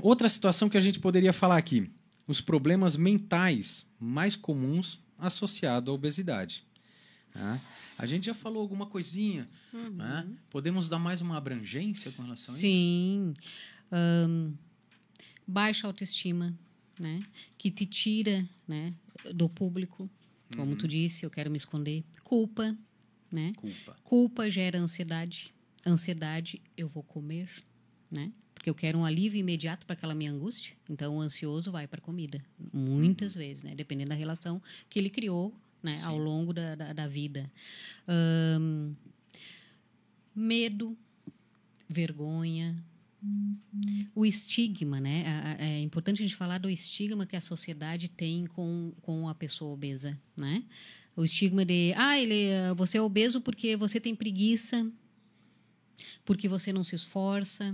[0.00, 1.90] outra situação que a gente poderia falar aqui:
[2.26, 6.64] os problemas mentais mais comuns associados à obesidade.
[7.32, 7.60] tá?
[7.98, 10.28] A gente já falou alguma coisinha, né?
[10.50, 12.66] Podemos dar mais uma abrangência com relação a isso?
[12.66, 13.34] Sim.
[13.90, 14.52] Ahn,
[15.46, 16.54] baixa autoestima,
[17.00, 17.22] né?
[17.56, 18.92] Que te tira, né?
[19.34, 20.10] Do público.
[20.54, 20.78] Como Uhum.
[20.78, 22.04] tu disse, eu quero me esconder.
[22.22, 22.76] Culpa,
[23.32, 23.52] né?
[23.56, 23.96] Culpa.
[24.04, 25.52] Culpa gera ansiedade.
[25.86, 27.48] Ansiedade, eu vou comer,
[28.10, 28.30] né?
[28.66, 30.74] Porque eu quero um alívio imediato para aquela minha angústia.
[30.90, 32.44] Então, o ansioso vai para comida.
[32.72, 33.72] Muitas vezes, né?
[33.76, 36.02] Dependendo da relação que ele criou, né?
[36.02, 37.48] Ao longo da, da, da vida.
[38.08, 38.92] Ahn,
[40.34, 40.98] medo,
[41.88, 42.76] vergonha,
[44.16, 45.24] o estigma, né?
[45.28, 49.28] A- a- É importante a gente falar do estigma que a sociedade tem com, com
[49.28, 50.64] a pessoa obesa, né?
[51.14, 54.90] O estigma de, ah, ele, você é obeso porque você tem preguiça,
[56.24, 57.72] porque você não se esforça,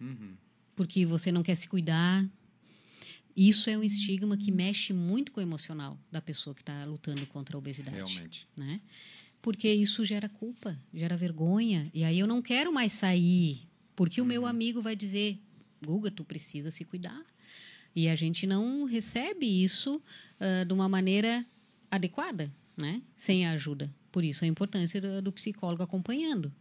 [0.00, 0.34] Uhum.
[0.76, 2.24] porque você não quer se cuidar.
[3.36, 7.24] Isso é um estigma que mexe muito com o emocional da pessoa que está lutando
[7.26, 8.48] contra a obesidade Realmente.
[8.56, 8.80] né?
[9.40, 11.88] Porque isso gera culpa, gera vergonha.
[11.94, 13.60] E aí eu não quero mais sair,
[13.94, 15.38] porque o meu amigo vai dizer:
[15.84, 17.24] Guga, tu precisa se cuidar.
[17.94, 20.02] E a gente não recebe isso
[20.40, 21.46] ah, de uma maneira
[21.90, 23.00] adequada, né?
[23.16, 23.92] Sem a ajuda.
[24.10, 26.52] Por isso a importância do, do psicólogo acompanhando.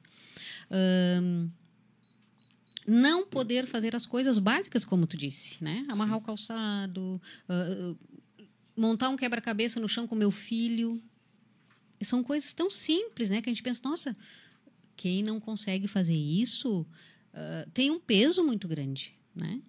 [0.70, 1.50] Ahn,
[2.88, 5.86] não poder fazer as coisas básicas, como tu disse, né?
[5.90, 6.22] Amarrar Sim.
[6.22, 7.96] o calçado, ah,
[8.76, 11.02] montar um quebra-cabeça no chão com meu filho.
[12.02, 13.42] São coisas tão simples, né?
[13.42, 14.16] Que a gente pensa, nossa,
[14.96, 16.88] quem não consegue fazer isso
[17.34, 19.62] ah, tem um peso muito grande, né?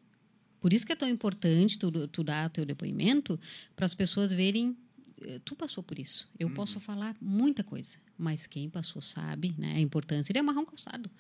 [0.61, 3.39] Por isso que é tão importante tu, tu dar teu depoimento
[3.77, 4.77] para as pessoas verem
[5.23, 6.29] eh, tu passou por isso.
[6.39, 9.75] Eu posso falar muita coisa, mas quem passou sabe, né?
[9.75, 11.11] A importância de amarrar um calçado.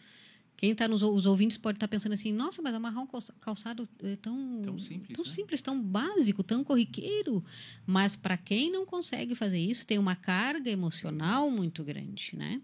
[0.58, 3.88] Quem está nos os ouvintes pode estar pensando assim, nossa, mas amarrar um calça- calçado
[4.02, 5.30] é tão Tão simples, tão né?
[5.30, 7.44] simples, tão básico, tão corriqueiro.
[7.86, 12.60] Mas para quem não consegue fazer isso, tem uma carga emocional muito grande, né?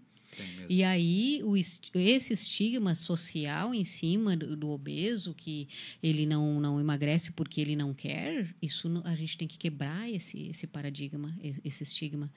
[0.68, 5.68] E aí, o esse estigma social em cima do, do obeso, que
[6.03, 10.11] ele não, não emagrece porque ele não quer, isso não- a gente tem que quebrar
[10.11, 12.33] esse, esse paradigma, esse estigma.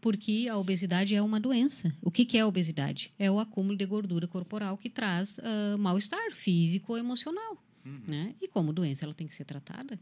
[0.00, 1.94] Porque a obesidade é uma doença.
[2.02, 3.12] O que, que é a obesidade?
[3.18, 7.62] É o acúmulo de gordura corporal que traz ah, mal-estar físico ou emocional.
[7.84, 8.02] Uhum.
[8.06, 8.34] Né?
[8.40, 9.98] E como doença, ela tem que ser tratada.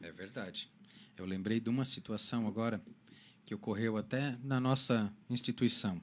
[0.00, 0.68] É verdade.
[1.16, 2.82] Eu lembrei de uma situação agora
[3.44, 6.00] que ocorreu até na nossa instituição.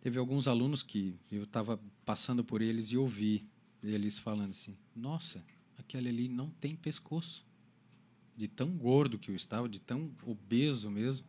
[0.00, 3.46] Teve alguns alunos que eu estava passando por eles e ouvi
[3.82, 5.44] eles falando assim: Nossa,
[5.78, 7.44] aquele ali não tem pescoço.
[8.36, 11.26] De tão gordo que eu estava, de tão obeso mesmo.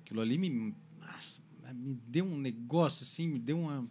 [0.00, 1.40] Aquilo ali me, nossa,
[1.72, 3.88] me deu um negócio assim, me deu uma.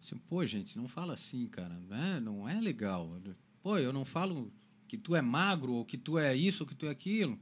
[0.00, 1.78] Assim, Pô, gente, não fala assim, cara.
[1.88, 2.18] Né?
[2.18, 3.20] Não é legal.
[3.62, 4.52] Pô, eu não falo
[4.88, 7.38] que tu é magro, ou que tu é isso, ou que tu é aquilo.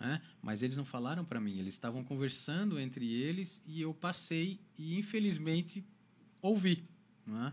[0.00, 0.22] Né?
[0.40, 4.98] Mas eles não falaram para mim, eles estavam conversando entre eles e eu passei e,
[4.98, 5.84] infelizmente,
[6.40, 6.82] ouvi.
[7.26, 7.52] Né?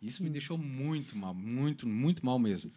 [0.00, 2.72] Isso me deixou muito mal, muito, muito mal mesmo.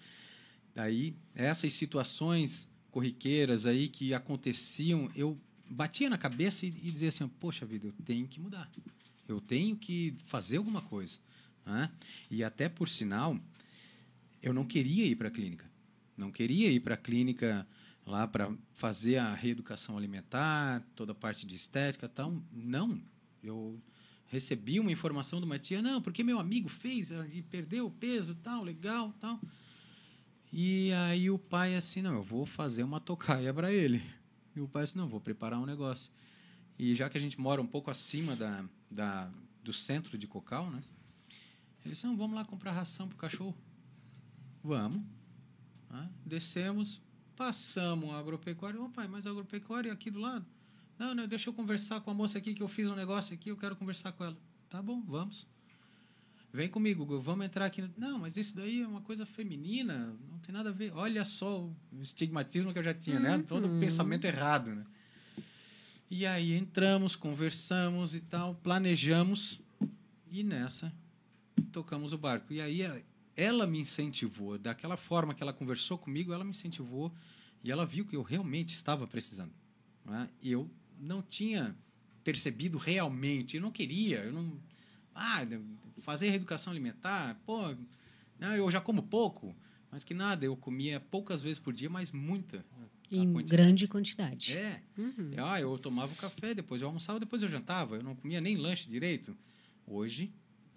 [0.75, 7.27] Daí, essas situações corriqueiras aí que aconteciam, eu batia na cabeça e, e dizia assim:
[7.27, 8.69] Poxa vida, eu tenho que mudar.
[9.27, 11.17] Eu tenho que fazer alguma coisa.
[11.65, 11.89] Né?
[12.29, 13.39] E até por sinal,
[14.43, 15.65] eu não queria ir para a clínica.
[16.17, 17.65] Não queria ir para a clínica
[18.05, 22.41] lá para fazer a reeducação alimentar, toda a parte de estética tal.
[22.51, 23.01] Não.
[23.41, 23.81] Eu
[24.27, 28.35] recebi uma informação de uma tia, não, porque meu amigo fez e perdeu o peso,
[28.35, 29.39] tal, legal, tal.
[30.51, 34.03] E aí o pai assim, não, eu vou fazer uma tocaia para ele.
[34.55, 36.11] E o pai assim, não, vou preparar um negócio.
[36.77, 39.31] E já que a gente mora um pouco acima da, da,
[39.63, 40.83] do centro de Cocal, né?
[41.83, 43.55] Ele disse, não, vamos lá comprar ração pro cachorro.
[44.63, 45.03] Vamos.
[45.89, 46.99] Ah, descemos,
[47.35, 48.81] passamos a agropecuária.
[48.81, 50.45] Ô pai, mas a agropecuária é aqui do lado?
[50.97, 53.49] Não, não, deixa eu conversar com a moça aqui que eu fiz um negócio aqui,
[53.49, 54.37] eu quero conversar com ela.
[54.69, 55.45] Tá bom, vamos.
[56.53, 57.83] Vem comigo, vamos entrar aqui.
[57.97, 60.93] Não, mas isso daí é uma coisa feminina, não tem nada a ver.
[60.95, 63.43] Olha só o estigmatismo que eu já tinha, né?
[63.45, 63.79] Todo uhum.
[63.79, 64.85] pensamento errado, né?
[66.09, 69.59] E aí entramos, conversamos e tal, planejamos
[70.31, 70.93] e nessa
[71.73, 72.53] tocamos o barco.
[72.53, 73.03] E aí
[73.35, 77.13] ela me incentivou, daquela forma que ela conversou comigo, ela me incentivou
[77.63, 79.53] e ela viu que eu realmente estava precisando.
[80.05, 80.29] Né?
[80.41, 80.69] E eu
[80.99, 81.75] não tinha
[82.23, 84.59] percebido realmente, eu não queria, eu não
[85.13, 85.41] ah,
[85.99, 87.75] fazer reeducação alimentar, pô,
[88.39, 89.55] não, eu já como pouco,
[89.91, 92.65] mas que nada, eu comia poucas vezes por dia, mas muita.
[93.11, 93.45] Em quantidade.
[93.45, 94.57] grande quantidade.
[94.57, 94.81] É.
[94.97, 95.31] Uhum.
[95.37, 97.95] Ah, eu tomava o café, depois eu almoçava, depois eu jantava.
[97.95, 99.37] Eu não comia nem lanche direito.
[99.85, 100.33] Hoje,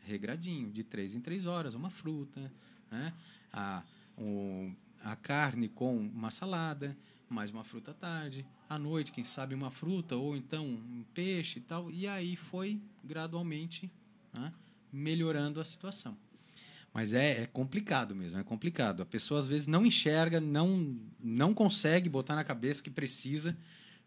[0.09, 2.53] regradinho, de três em três horas, uma fruta,
[2.91, 3.13] né?
[3.53, 3.83] a,
[4.17, 6.97] um, a carne com uma salada,
[7.29, 11.59] mais uma fruta à tarde, à noite, quem sabe uma fruta, ou então um peixe
[11.59, 11.91] e tal.
[11.91, 13.91] E aí foi gradualmente
[14.33, 14.53] né,
[14.93, 16.17] melhorando a situação.
[16.93, 19.03] Mas é, é, complicado mesmo, é complicado.
[19.03, 23.57] A pessoa às vezes não enxerga, não, não consegue botar na cabeça que precisa.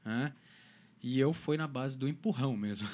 [0.04, 0.34] Né?
[1.02, 2.90] E eu fui na base do empurrão mesmo.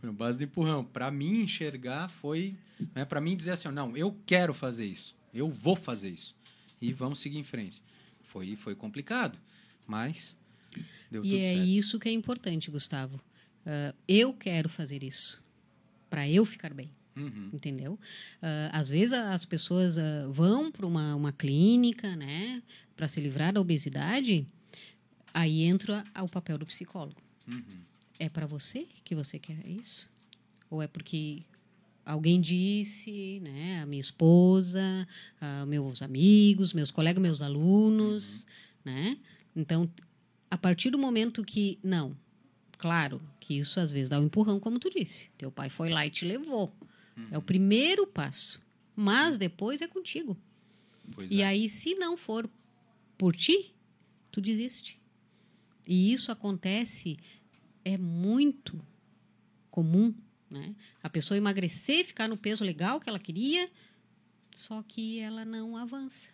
[0.00, 0.84] Foi base do empurrão.
[0.84, 2.56] Para mim enxergar foi.
[2.94, 6.36] Né, Para mim dizer assim: não, eu quero fazer isso, eu vou fazer isso.
[6.80, 7.82] E vamos seguir em frente.
[8.22, 9.38] Foi, foi complicado,
[9.86, 10.36] mas
[11.10, 11.66] deu e tudo é certo.
[11.66, 13.16] isso que é importante, Gustavo.
[13.66, 15.42] Uh, eu quero fazer isso
[16.08, 16.90] para eu ficar bem.
[17.16, 17.50] Uhum.
[17.52, 17.94] Entendeu?
[17.94, 22.62] Uh, às vezes as pessoas uh, vão para uma, uma clínica, né,
[22.96, 24.46] para se livrar da obesidade,
[25.34, 27.20] aí entra o papel do psicólogo.
[27.46, 27.80] Uhum.
[28.18, 30.10] É para você que você quer isso?
[30.70, 31.42] Ou é porque
[32.04, 35.06] alguém disse, né, a minha esposa,
[35.40, 38.42] uh, meus amigos, meus colegas, meus alunos,
[38.84, 38.92] uhum.
[38.92, 39.18] né?
[39.54, 39.90] Então,
[40.50, 42.16] a partir do momento que não,
[42.78, 45.30] Claro que isso às vezes dá um empurrão, como tu disse.
[45.36, 46.72] Teu pai foi lá e te levou.
[47.16, 47.28] Uhum.
[47.32, 48.62] É o primeiro passo.
[48.94, 50.36] Mas depois é contigo.
[51.12, 51.46] Pois e é.
[51.46, 52.48] aí, se não for
[53.18, 53.74] por ti,
[54.30, 55.00] tu desiste.
[55.86, 57.16] E isso acontece,
[57.88, 58.80] é muito
[59.70, 60.14] comum,
[60.50, 60.74] né?
[61.02, 63.70] A pessoa emagrecer, ficar no peso legal que ela queria,
[64.54, 66.30] só que ela não avança,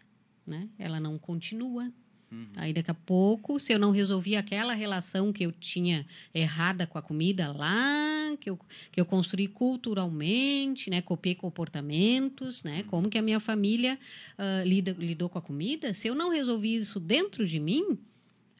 [0.47, 0.69] né?
[0.79, 1.93] Ela não continua,
[2.35, 2.49] Uhum.
[2.57, 6.99] Aí daqui a pouco, se eu não resolvi aquela relação que eu tinha errada com
[6.99, 8.59] a comida lá, que eu,
[8.91, 11.01] que eu construí culturalmente, né?
[11.01, 12.81] Copiei comportamentos, né?
[12.81, 12.87] Uhum.
[12.87, 13.99] Como que a minha família
[14.37, 15.95] uh, lida, lidou com a comida.
[15.95, 17.99] Se eu não resolvi isso dentro de mim,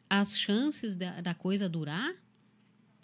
[0.09, 2.13] as chances da, da coisa durar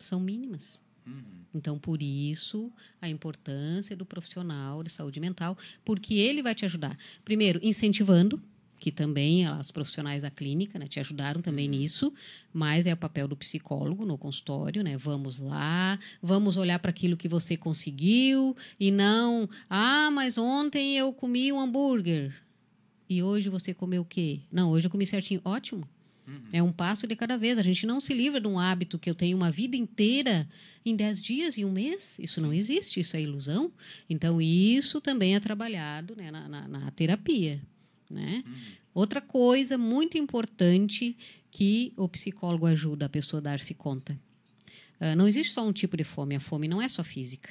[0.03, 0.81] são mínimas.
[1.05, 1.23] Uhum.
[1.53, 6.97] Então, por isso, a importância do profissional de saúde mental, porque ele vai te ajudar.
[7.25, 8.41] Primeiro, incentivando,
[8.77, 11.77] que também as profissionais da clínica né, te ajudaram também uhum.
[11.77, 12.13] nisso,
[12.51, 14.97] mas é o papel do psicólogo no consultório, né?
[14.97, 21.13] Vamos lá, vamos olhar para aquilo que você conseguiu e não, ah, mas ontem eu
[21.13, 22.33] comi um hambúrguer
[23.07, 24.39] e hoje você comeu o quê?
[24.51, 25.41] Não, hoje eu comi certinho.
[25.43, 25.87] Ótimo.
[26.27, 26.41] Uhum.
[26.53, 27.57] É um passo de cada vez.
[27.57, 30.47] A gente não se livra de um hábito que eu tenho uma vida inteira
[30.85, 32.17] em dez dias, em um mês.
[32.19, 32.41] Isso Sim.
[32.41, 33.71] não existe, isso é ilusão.
[34.09, 37.61] Então, isso também é trabalhado né, na, na, na terapia.
[38.09, 38.43] Né?
[38.45, 38.53] Uhum.
[38.93, 41.15] Outra coisa muito importante
[41.49, 44.19] que o psicólogo ajuda a pessoa a dar-se conta.
[44.99, 47.49] Uh, não existe só um tipo de fome, a fome não é só física.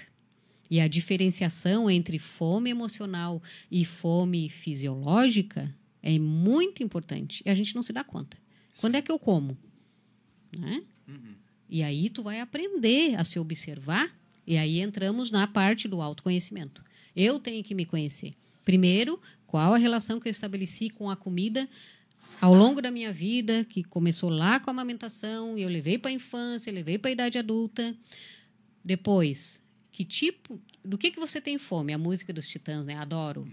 [0.71, 7.43] E a diferenciação entre fome emocional e fome fisiológica é muito importante.
[7.45, 8.37] E a gente não se dá conta.
[8.81, 9.57] Quando é que eu como?
[10.57, 10.83] Né?
[11.07, 11.35] Uhum.
[11.69, 14.11] E aí tu vai aprender a se observar.
[14.47, 16.83] E aí entramos na parte do autoconhecimento.
[17.15, 18.33] Eu tenho que me conhecer.
[18.65, 21.69] Primeiro, qual a relação que eu estabeleci com a comida
[22.41, 26.11] Ao longo da minha vida, que começou lá com a amamentação, e eu levei para
[26.11, 27.95] a infância, levei para a idade adulta.
[28.83, 29.63] Depois,
[29.93, 31.93] que tipo, do que, que você tem fome?
[31.93, 32.95] A música dos Titãs, né?
[32.95, 33.47] Adoro.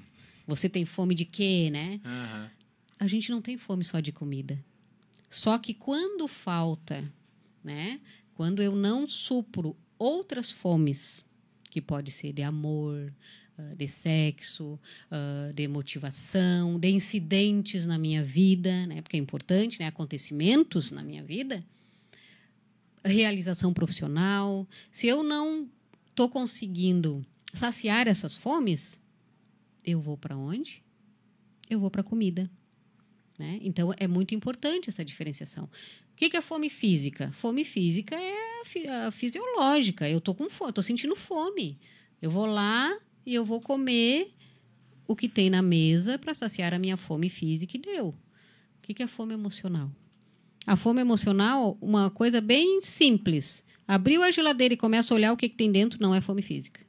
[0.48, 2.00] Você tem fome de quê, né?
[2.06, 2.50] Aham.
[2.98, 4.58] A gente não tem fome só de comida.
[5.30, 7.12] Só que quando falta,
[7.64, 8.00] né?
[8.34, 11.26] Quando eu não supro outras fomes,
[11.70, 13.14] que pode ser de amor,
[13.58, 14.80] ah, de sexo,
[15.12, 19.02] ah, de motivação, de incidentes na minha vida, né?
[19.02, 19.88] Porque é importante, né?
[19.88, 21.66] Acontecimentos na minha vida,
[23.04, 24.68] realização profissional.
[24.92, 25.68] Se eu não
[26.10, 29.00] estou conseguindo saciar essas fomes,
[29.84, 30.84] eu vou para onde?
[31.70, 32.50] Eu vou para a comida.
[33.38, 33.60] Né?
[33.62, 35.66] Então, é muito importante essa diferenciação.
[35.66, 37.32] O que, que é fome física?
[37.34, 40.10] Fome física é a, fi- a fisiológica.
[40.10, 41.78] Eu tô com fome, tô sentindo fome.
[42.20, 44.34] Eu vou lá e eu vou comer
[45.08, 48.08] o que tem na mesa para saciar a minha fome física e deu.
[48.08, 48.16] O
[48.82, 49.92] que, que é fome emocional?
[50.66, 53.64] A fome emocional, uma coisa bem simples.
[53.88, 56.42] Abriu a geladeira e começa a olhar o que, que tem dentro, não é fome
[56.42, 56.82] física.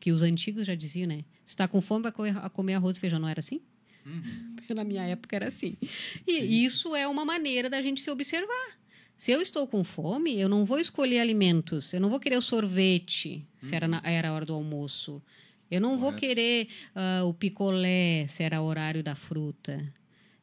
[0.00, 1.24] Que os antigos já diziam, né?
[1.44, 3.18] Se está com fome, vai comer, arroz e feijão.
[3.20, 3.60] Não era assim?
[4.74, 5.76] Na minha época era assim.
[6.26, 8.78] E isso é uma maneira da gente se observar.
[9.16, 11.92] Se eu estou com fome, eu não vou escolher alimentos.
[11.92, 15.20] Eu não vou querer o sorvete, se era, na- era a hora do almoço.
[15.70, 16.20] Eu não vou Correto.
[16.26, 19.92] querer ah, o picolé, se era o horário da fruta.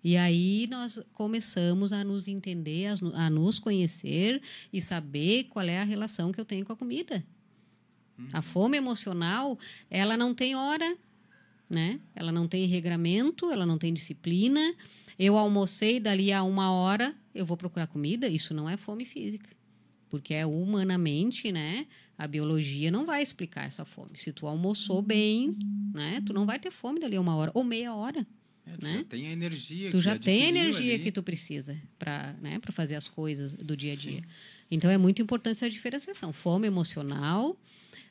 [0.03, 4.41] E aí nós começamos a nos entender, a nos- a nos conhecer
[4.71, 7.25] e saber qual é a relação que eu tenho com a comida.
[8.33, 9.57] A fome emocional,
[9.89, 10.97] ela não tem hora,
[11.69, 11.99] né?
[12.15, 14.73] Ela não tem regramento, ela não tem disciplina.
[15.19, 18.27] Eu almocei dali a uma hora, eu vou procurar comida.
[18.27, 19.49] Isso não é fome física,
[20.09, 21.87] porque é humanamente, né?
[22.17, 24.11] A biologia não vai explicar essa fome.
[24.17, 25.55] Se tu almoçou bem,
[25.93, 26.21] né?
[26.25, 28.25] Tu não vai ter fome dali a uma hora ou meia hora.
[28.65, 28.93] É, tu Né?
[28.97, 29.91] já tem a energia.
[29.91, 31.03] Tu que já tem a energia ali.
[31.03, 34.23] que tu precisa para né, pra fazer as coisas do dia a dia.
[34.69, 36.33] Então é muito importante essa diferenciação.
[36.33, 37.57] Fome emocional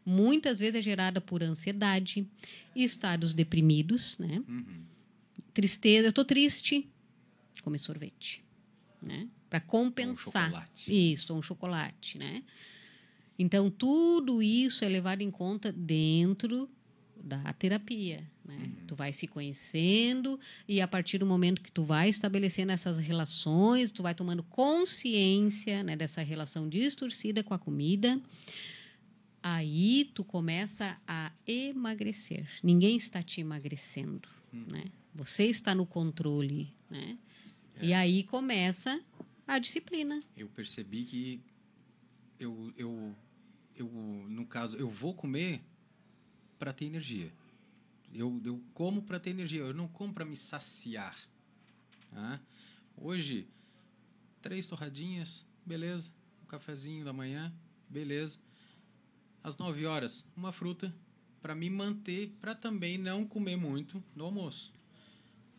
[0.07, 2.25] muitas vezes é gerada por ansiedade,
[2.75, 4.41] estados deprimidos, né?
[4.49, 4.85] Uhum.
[5.53, 6.89] Tristeza, eu tô triste,
[7.63, 8.45] comer sorvete,
[9.03, 9.27] né?
[9.51, 10.51] Para compensar.
[10.51, 11.13] chocolate.
[11.13, 12.45] Isso, ou um chocolate, né?
[13.37, 16.71] Então tudo isso é levado em conta dentro
[17.17, 18.71] da terapia, né?
[18.87, 20.39] Tu vai se conhecendo
[20.69, 25.83] e a partir do momento que tu vai estabelecendo essas relações, tu vai tomando consciência,
[25.83, 28.21] né, dessa relação distorcida com a comida,
[29.47, 32.49] aí tu começa a emagrecer.
[32.65, 34.91] Ninguém está te emagrecendo, né?
[35.15, 37.17] Você está no controle, né?
[37.81, 39.01] E aí começa
[39.47, 40.19] a disciplina.
[40.37, 41.41] Eu percebi que
[42.41, 43.15] eu, eu,
[43.77, 43.87] eu,
[44.29, 45.63] no caso, eu vou comer
[46.59, 47.33] para ter energia.
[48.13, 51.17] Eu, eu como para ter energia, eu não como para me saciar.
[52.11, 52.41] tá?
[52.97, 53.47] Hoje,
[54.43, 56.13] três torradinhas, beleza.
[56.43, 57.55] Um cafezinho da manhã,
[57.89, 58.39] beleza.
[59.47, 60.93] Às 9 horas, uma fruta
[61.41, 64.73] para me manter, para também não comer muito no almoço.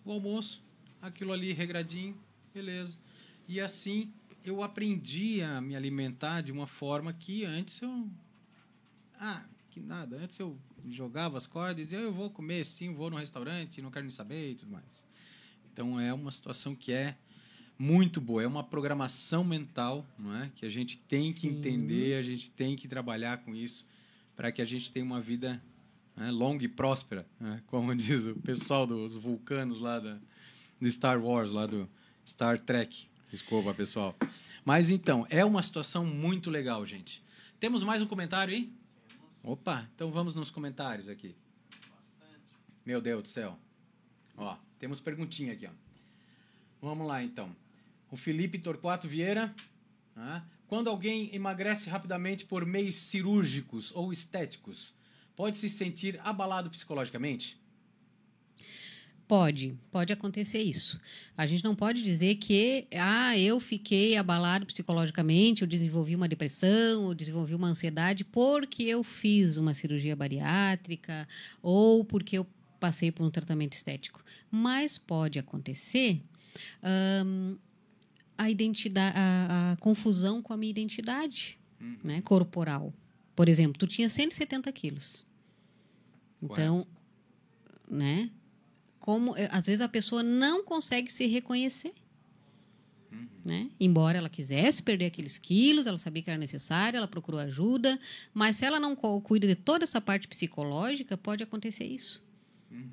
[0.03, 0.61] O almoço,
[1.01, 2.21] aquilo ali regradinho,
[2.53, 2.97] beleza.
[3.47, 4.11] E assim
[4.43, 8.09] eu aprendi a me alimentar de uma forma que antes eu.
[9.21, 10.17] Ah, que nada.
[10.17, 10.59] Antes eu
[10.89, 14.11] jogava as cordas e dizia, eu vou comer sim, vou no restaurante, não quero nem
[14.11, 15.05] saber e tudo mais.
[15.71, 17.17] Então é uma situação que é
[17.77, 20.51] muito boa, é uma programação mental, não é?
[20.55, 21.49] Que a gente tem que Sim.
[21.49, 23.85] entender, a gente tem que trabalhar com isso
[24.35, 25.61] para que a gente tenha uma vida
[26.15, 27.61] né, longa e próspera, né?
[27.67, 30.17] como diz o pessoal dos vulcanos lá da,
[30.79, 31.87] do Star Wars, lá do
[32.25, 33.07] Star Trek.
[33.31, 34.15] Desculpa, pessoal.
[34.65, 37.23] Mas então, é uma situação muito legal, gente.
[37.59, 38.71] Temos mais um comentário aí?
[39.43, 41.35] Opa, então vamos nos comentários aqui.
[42.85, 43.57] Meu Deus do céu.
[44.35, 45.71] Ó, temos perguntinha aqui, ó.
[46.81, 47.55] Vamos lá, então.
[48.11, 49.53] O Felipe Torquato Vieira.
[50.15, 54.93] ah, Quando alguém emagrece rapidamente por meios cirúrgicos ou estéticos,
[55.35, 57.59] pode se sentir abalado psicologicamente?
[59.27, 61.01] Pode, pode acontecer isso.
[61.35, 67.07] A gente não pode dizer que, ah, eu fiquei abalado psicologicamente, eu desenvolvi uma depressão,
[67.09, 71.27] eu desenvolvi uma ansiedade porque eu fiz uma cirurgia bariátrica
[71.61, 72.47] ou porque eu
[72.79, 74.23] passei por um tratamento estético.
[74.49, 76.21] Mas pode acontecer
[76.81, 77.57] ahn,
[78.37, 81.57] a identidade, a, a confusão com a minha identidade
[82.03, 82.93] né, corporal.
[83.35, 85.25] Por exemplo, tu tinha 170 quilos.
[86.41, 86.85] Então,
[87.89, 88.29] né?
[88.99, 91.93] Como eh, às vezes a pessoa não consegue se reconhecer.
[93.45, 93.69] Né?
[93.79, 97.97] Embora ela quisesse perder aqueles quilos, ela sabia que era necessário, ela procurou ajuda,
[98.33, 102.21] mas se ela não cuida de toda essa parte psicológica, pode acontecer isso.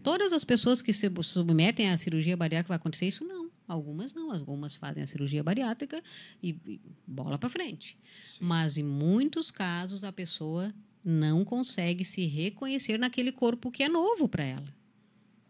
[0.03, 3.25] Todas as pessoas que se submetem à cirurgia bariátrica vai acontecer isso?
[3.25, 3.44] Não.
[3.67, 4.31] Algumas não.
[4.31, 6.03] Algumas fazem a cirurgia bariátrica
[6.43, 7.97] e, e bola para frente.
[8.23, 8.45] Sim.
[8.45, 10.73] Mas em muitos casos a pessoa
[11.05, 14.75] não consegue se reconhecer naquele corpo que é novo para ela.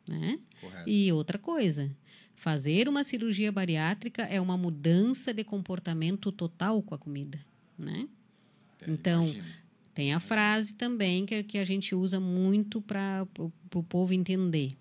[0.08, 0.38] Né?
[0.60, 0.88] Correto.
[0.88, 1.90] E outra coisa,
[2.34, 7.40] fazer uma cirurgia bariátrica é uma mudança de comportamento total com a comida,
[7.78, 8.08] né?
[8.82, 9.64] É, então, imagino.
[9.94, 14.72] Tem a frase também que, que a gente usa muito para o povo entender.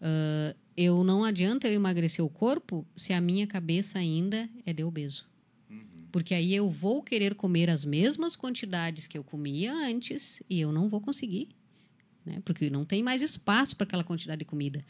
[0.00, 4.84] Ah, eu não adianta eu emagrecer o corpo se a minha cabeça ainda é de
[4.84, 5.26] obeso.
[5.70, 5.80] Uhum.
[6.12, 10.70] Porque aí eu vou querer comer as mesmas quantidades que eu comia antes e eu
[10.70, 11.48] não vou conseguir.
[12.26, 12.42] Né?
[12.44, 14.84] Porque não tem mais espaço para aquela quantidade de comida.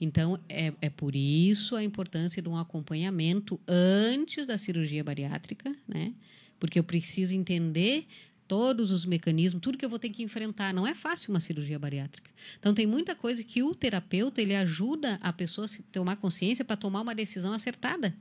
[0.00, 6.12] Então, é, é por isso a importância de um acompanhamento antes da cirurgia bariátrica, né?
[6.58, 8.06] Porque eu preciso entender
[8.50, 10.74] todos os mecanismos, tudo que eu vou ter que enfrentar.
[10.74, 12.28] Não é fácil uma cirurgia bariátrica.
[12.58, 16.74] Então, tem muita coisa que o terapeuta ele ajuda a pessoa a tomar consciência para
[16.74, 18.12] tomar uma decisão acertada.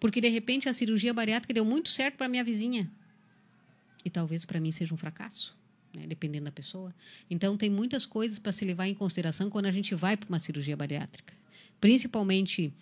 [0.00, 2.90] Porque, de repente, a cirurgia bariátrica deu muito certo para minha vizinha.
[4.04, 5.56] E talvez para mim seja um fracasso,
[5.94, 6.08] né?
[6.08, 6.92] dependendo da pessoa.
[7.30, 10.40] Então, tem muitas coisas para se levar em consideração quando a gente vai para uma
[10.40, 11.32] cirurgia bariátrica.
[11.80, 12.74] Principalmente,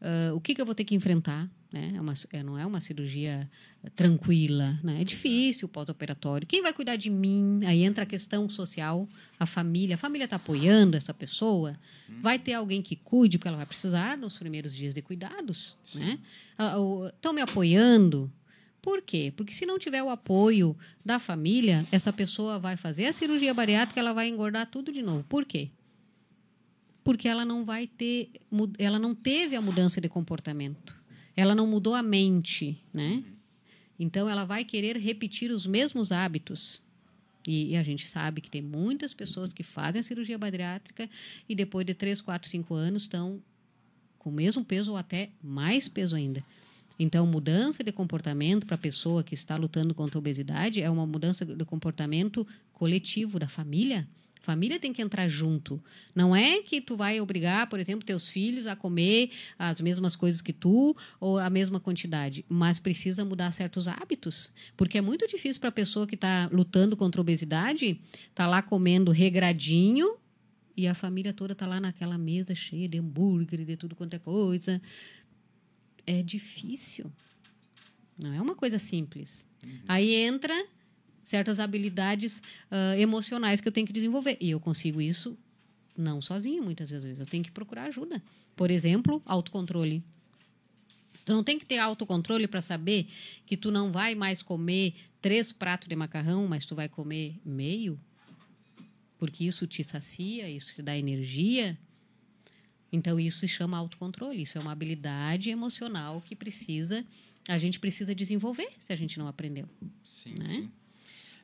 [0.00, 1.48] ah, o que, que eu vou ter que enfrentar.
[1.72, 1.92] Né?
[1.94, 3.48] É uma, é, não é uma cirurgia
[3.94, 5.00] tranquila, né?
[5.00, 6.46] é difícil o pós-operatório.
[6.46, 7.60] Quem vai cuidar de mim?
[7.64, 9.94] Aí entra a questão social, a família.
[9.94, 11.76] A família está apoiando essa pessoa?
[12.20, 15.76] Vai ter alguém que cuide, porque ela vai precisar nos primeiros dias de cuidados.
[15.94, 16.18] Né?
[17.14, 18.30] Estão me apoiando?
[18.82, 19.32] Por quê?
[19.36, 24.00] Porque se não tiver o apoio da família, essa pessoa vai fazer a cirurgia bariátrica,
[24.00, 25.22] ela vai engordar tudo de novo.
[25.28, 25.70] Por quê?
[27.02, 28.30] Porque ela não vai ter,
[28.78, 30.94] ela não teve a mudança de comportamento.
[31.36, 33.24] Ela não mudou a mente, né?
[33.98, 36.82] Então ela vai querer repetir os mesmos hábitos.
[37.46, 41.08] E, e a gente sabe que tem muitas pessoas que fazem a cirurgia bariátrica
[41.48, 43.42] e depois de 3, 4, 5 anos estão
[44.18, 46.44] com o mesmo peso ou até mais peso ainda.
[46.98, 51.06] Então, mudança de comportamento para a pessoa que está lutando contra a obesidade é uma
[51.06, 54.06] mudança de comportamento coletivo da família.
[54.40, 55.82] Família tem que entrar junto.
[56.14, 60.40] Não é que tu vai obrigar, por exemplo, teus filhos a comer as mesmas coisas
[60.40, 65.60] que tu ou a mesma quantidade, mas precisa mudar certos hábitos, porque é muito difícil
[65.60, 68.00] para a pessoa que está lutando contra a obesidade,
[68.34, 70.16] tá lá comendo regradinho
[70.74, 74.18] e a família toda tá lá naquela mesa cheia de hambúrguer, de tudo quanto é
[74.18, 74.80] coisa.
[76.06, 77.12] É difícil.
[78.16, 79.46] Não é uma coisa simples.
[79.86, 80.54] Aí entra
[81.30, 84.36] certas habilidades ah, emocionais que eu tenho que desenvolver.
[84.40, 85.38] E eu consigo isso
[85.96, 87.20] não sozinho, muitas vezes.
[87.20, 88.20] Eu tenho que procurar ajuda.
[88.56, 90.02] Por exemplo, autocontrole.
[91.24, 93.06] Tu não tem que ter autocontrole para saber
[93.46, 98.00] que tu não vai mais comer três pratos de macarrão, mas tu vai comer meio,
[99.16, 101.78] porque isso te sacia, isso te dá energia.
[102.90, 104.42] Então isso se chama autocontrole.
[104.42, 107.06] Isso é uma habilidade emocional que precisa
[107.48, 109.68] a gente precisa desenvolver se a gente não aprendeu.
[110.04, 110.44] Sim, né?
[110.44, 110.70] sim.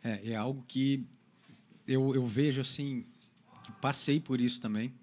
[0.07, 1.05] É, é algo que
[1.87, 3.05] eu, eu vejo assim,
[3.65, 4.95] que passei por isso também.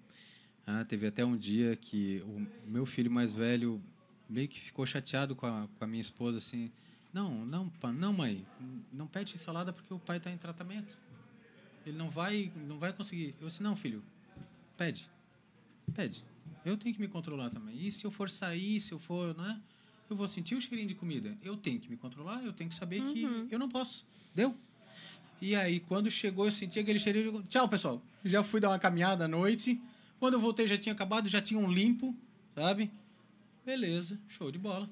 [0.66, 3.82] Ah, teve até um dia que o meu filho mais velho
[4.30, 6.72] meio que ficou chateado com a, com a minha esposa, assim,
[7.12, 8.46] não, não, não, mãe,
[8.90, 10.98] não pede salada porque o pai está em tratamento.
[11.84, 13.34] Ele não vai, não vai conseguir.
[13.38, 14.02] Eu disse, não, filho,
[14.74, 15.10] pede,
[15.94, 16.24] pede.
[16.64, 17.86] Eu tenho que me controlar também.
[17.86, 19.60] E se eu for sair, se eu for, né?
[20.08, 21.36] Eu vou sentir o cheirinho de comida.
[21.42, 24.06] Eu tenho que me controlar, eu tenho que saber que eu não posso.
[24.34, 24.56] Deu?
[25.44, 27.26] E aí, quando chegou, eu senti aquele cheirinho.
[27.26, 28.00] digo, Tchau, pessoal.
[28.24, 29.78] Já fui dar uma caminhada à noite.
[30.18, 32.16] Quando eu voltei, já tinha acabado, já tinha um limpo,
[32.54, 32.90] sabe?
[33.62, 34.88] Beleza, show de bola.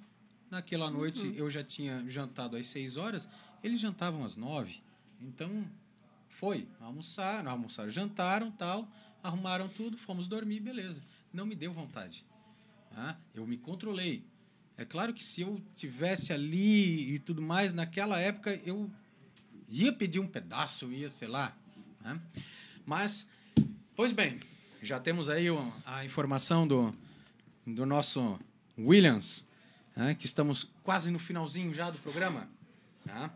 [0.50, 3.26] Naquela noite, eu já tinha jantado às 6 horas,
[3.64, 4.82] eles jantavam às 9.
[5.22, 5.64] Então,
[6.28, 6.68] foi.
[6.82, 8.86] Almoçaram, almoçaram, jantaram, tal,
[9.22, 11.00] arrumaram tudo, fomos dormir, beleza.
[11.32, 12.26] Não me deu vontade.
[12.90, 13.18] tá?
[13.34, 14.22] Eu me controlei.
[14.76, 18.90] É claro que se eu tivesse ali e tudo mais, naquela época eu
[19.68, 21.56] ia pedir um pedaço, ia, sei lá.
[22.00, 22.20] né?
[22.84, 23.26] Mas,
[23.94, 24.40] pois bem,
[24.82, 25.46] já temos aí
[25.84, 26.94] a informação do,
[27.66, 28.38] do nosso
[28.78, 29.44] Williams,
[29.94, 32.48] né, que estamos quase no finalzinho já do programa.
[33.06, 33.32] tá?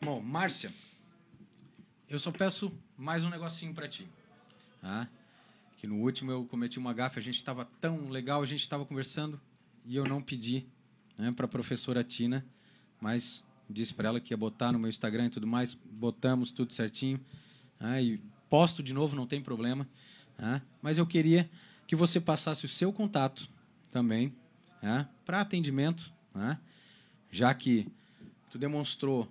[0.00, 0.72] Bom, Márcia,
[2.08, 4.08] eu só peço mais um negocinho para ti.
[4.80, 5.08] tá?
[5.76, 8.84] Que no último eu cometi uma gafe, a gente estava tão legal, a gente estava
[8.84, 9.40] conversando
[9.84, 10.66] e eu não pedi
[11.18, 12.44] né, para a professora Tina,
[13.00, 16.72] mas disse para ela que ia botar no meu Instagram e tudo mais, botamos tudo
[16.72, 17.20] certinho.
[17.78, 18.00] tá?
[18.00, 19.86] E posto de novo, não tem problema.
[20.36, 20.62] tá?
[20.80, 21.48] Mas eu queria
[21.86, 23.48] que você passasse o seu contato
[23.90, 24.32] também
[25.24, 26.12] para atendimento,
[27.30, 27.86] já que
[28.50, 29.28] tu demonstrou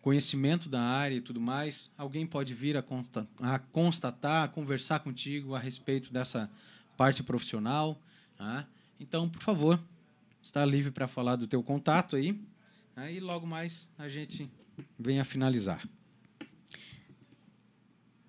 [0.00, 5.00] conhecimento da área e tudo mais, alguém pode vir a, consta a constatar, a conversar
[5.00, 6.50] contigo a respeito dessa
[6.96, 7.98] parte profissional.
[9.00, 9.80] Então, por favor,
[10.42, 12.38] está livre para falar do teu contato aí.
[12.96, 13.20] Aí né?
[13.20, 14.48] logo mais a gente
[14.98, 15.82] vem a finalizar.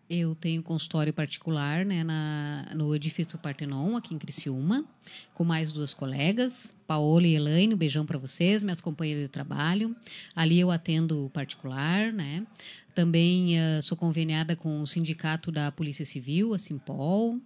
[0.07, 4.85] Eu tenho consultório particular né, na, no edifício Partenon, aqui em Criciúma,
[5.33, 9.95] com mais duas colegas, Paola e Elaine, um beijão para vocês, minhas companheiras de trabalho.
[10.35, 12.45] Ali eu atendo particular, né?
[12.93, 17.37] Também uh, sou conveniada com o Sindicato da Polícia Civil, a Simpol.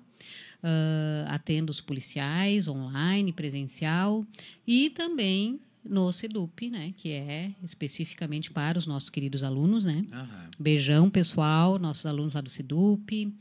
[0.62, 4.28] Uh, atendo os policiais online, presencial
[4.68, 10.06] e também no CEDUP, né, que é especificamente para os nossos queridos alunos, né?
[10.12, 10.50] Uhum.
[10.60, 13.34] Beijão, pessoal, nossos alunos lá do CEDUP,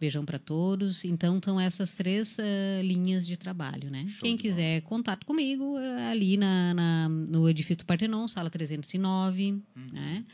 [0.00, 1.04] beijão para todos.
[1.04, 4.06] Então, são essas três uh, linhas de trabalho, né?
[4.08, 4.88] Show Quem quiser bom.
[4.88, 9.62] contato comigo, uh, ali na, na, no Edifício Partenon, sala 309, uhum.
[9.92, 10.24] né?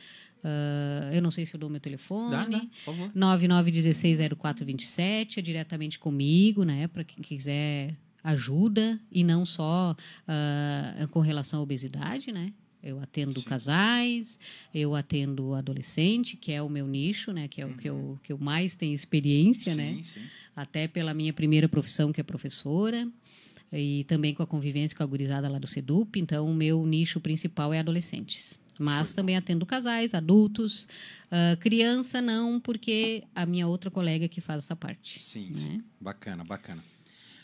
[0.42, 2.30] Uh, eu não sei se eu dou meu telefone.
[2.30, 3.12] Dá, dá, por favor.
[3.14, 6.88] 99160427, é diretamente comigo, né?
[6.88, 12.52] Para quem quiser ajuda e não só uh, com relação à obesidade, né?
[12.82, 13.44] Eu atendo sim.
[13.44, 14.38] casais,
[14.74, 17.46] eu atendo adolescente, que é o meu nicho, né?
[17.46, 17.72] Que é uhum.
[17.72, 18.18] o que eu, uhum.
[18.22, 19.90] que eu mais tenho experiência, né?
[19.90, 20.02] sim, né?
[20.02, 20.20] Sim.
[20.56, 23.06] Até pela minha primeira profissão, que é professora,
[23.72, 26.18] e também com a convivência com a gurizada lá do SEDUP.
[26.18, 28.58] Então, o meu nicho principal é adolescentes.
[28.78, 34.64] Mas também atendo casais, adultos, uh, criança não, porque a minha outra colega que faz
[34.64, 35.18] essa parte.
[35.18, 35.54] Sim, né?
[35.54, 35.84] sim.
[36.00, 36.82] Bacana, bacana.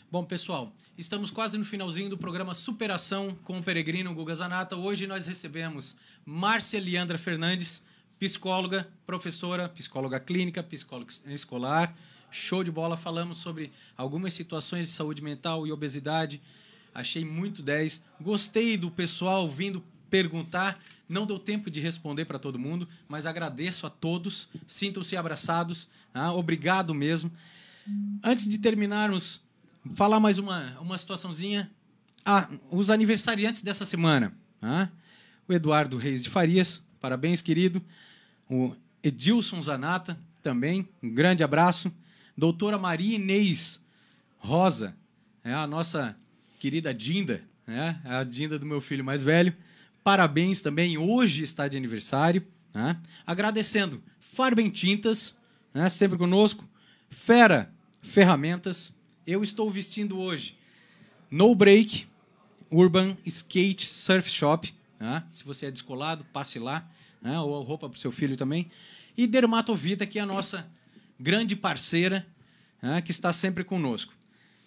[0.09, 4.73] Bom, pessoal, estamos quase no finalzinho do programa Superação com o Peregrino Guga Zanata.
[4.77, 7.83] Hoje nós recebemos Márcia Leandra Fernandes,
[8.17, 11.93] psicóloga, professora, psicóloga clínica, psicóloga escolar.
[12.31, 16.41] Show de bola, falamos sobre algumas situações de saúde mental e obesidade.
[16.95, 18.01] Achei muito 10.
[18.21, 20.81] Gostei do pessoal vindo perguntar.
[21.09, 24.47] Não deu tempo de responder para todo mundo, mas agradeço a todos.
[24.65, 25.85] Sintam-se abraçados.
[26.13, 27.29] Ah, obrigado mesmo.
[28.23, 29.45] Antes de terminarmos
[29.95, 31.71] falar mais uma, uma situaçãozinha.
[32.25, 34.33] Ah, os aniversariantes dessa semana.
[34.61, 34.89] Ah,
[35.47, 37.81] o Eduardo Reis de Farias, parabéns, querido.
[38.49, 41.91] O Edilson Zanata, também, um grande abraço.
[42.37, 43.79] Doutora Maria Inês
[44.37, 44.95] Rosa,
[45.43, 46.15] é a nossa
[46.59, 47.99] querida Dinda, né?
[48.05, 49.53] a Dinda do meu filho mais velho.
[50.03, 52.45] Parabéns também, hoje está de aniversário.
[52.73, 52.97] Né?
[53.25, 55.35] Agradecendo Farben Tintas,
[55.73, 55.89] né?
[55.89, 56.67] sempre conosco.
[57.09, 58.93] Fera Ferramentas,
[59.27, 60.57] eu estou vestindo hoje
[61.29, 62.07] No Break
[62.71, 64.73] Urban Skate Surf Shop.
[64.97, 65.23] Né?
[65.29, 66.89] Se você é descolado, passe lá.
[67.21, 67.37] Né?
[67.39, 68.71] Ou roupa para o seu filho também.
[69.17, 70.65] E Dermatovita, que é a nossa
[71.19, 72.25] grande parceira,
[72.81, 73.01] né?
[73.01, 74.13] que está sempre conosco.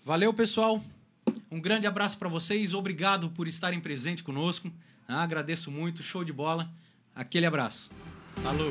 [0.04, 0.82] Valeu, pessoal.
[1.50, 2.74] Um grande abraço para vocês.
[2.74, 4.70] Obrigado por estarem presentes conosco.
[5.08, 6.02] Agradeço muito.
[6.02, 6.70] Show de bola.
[7.14, 7.90] Aquele abraço.
[8.42, 8.70] Falou.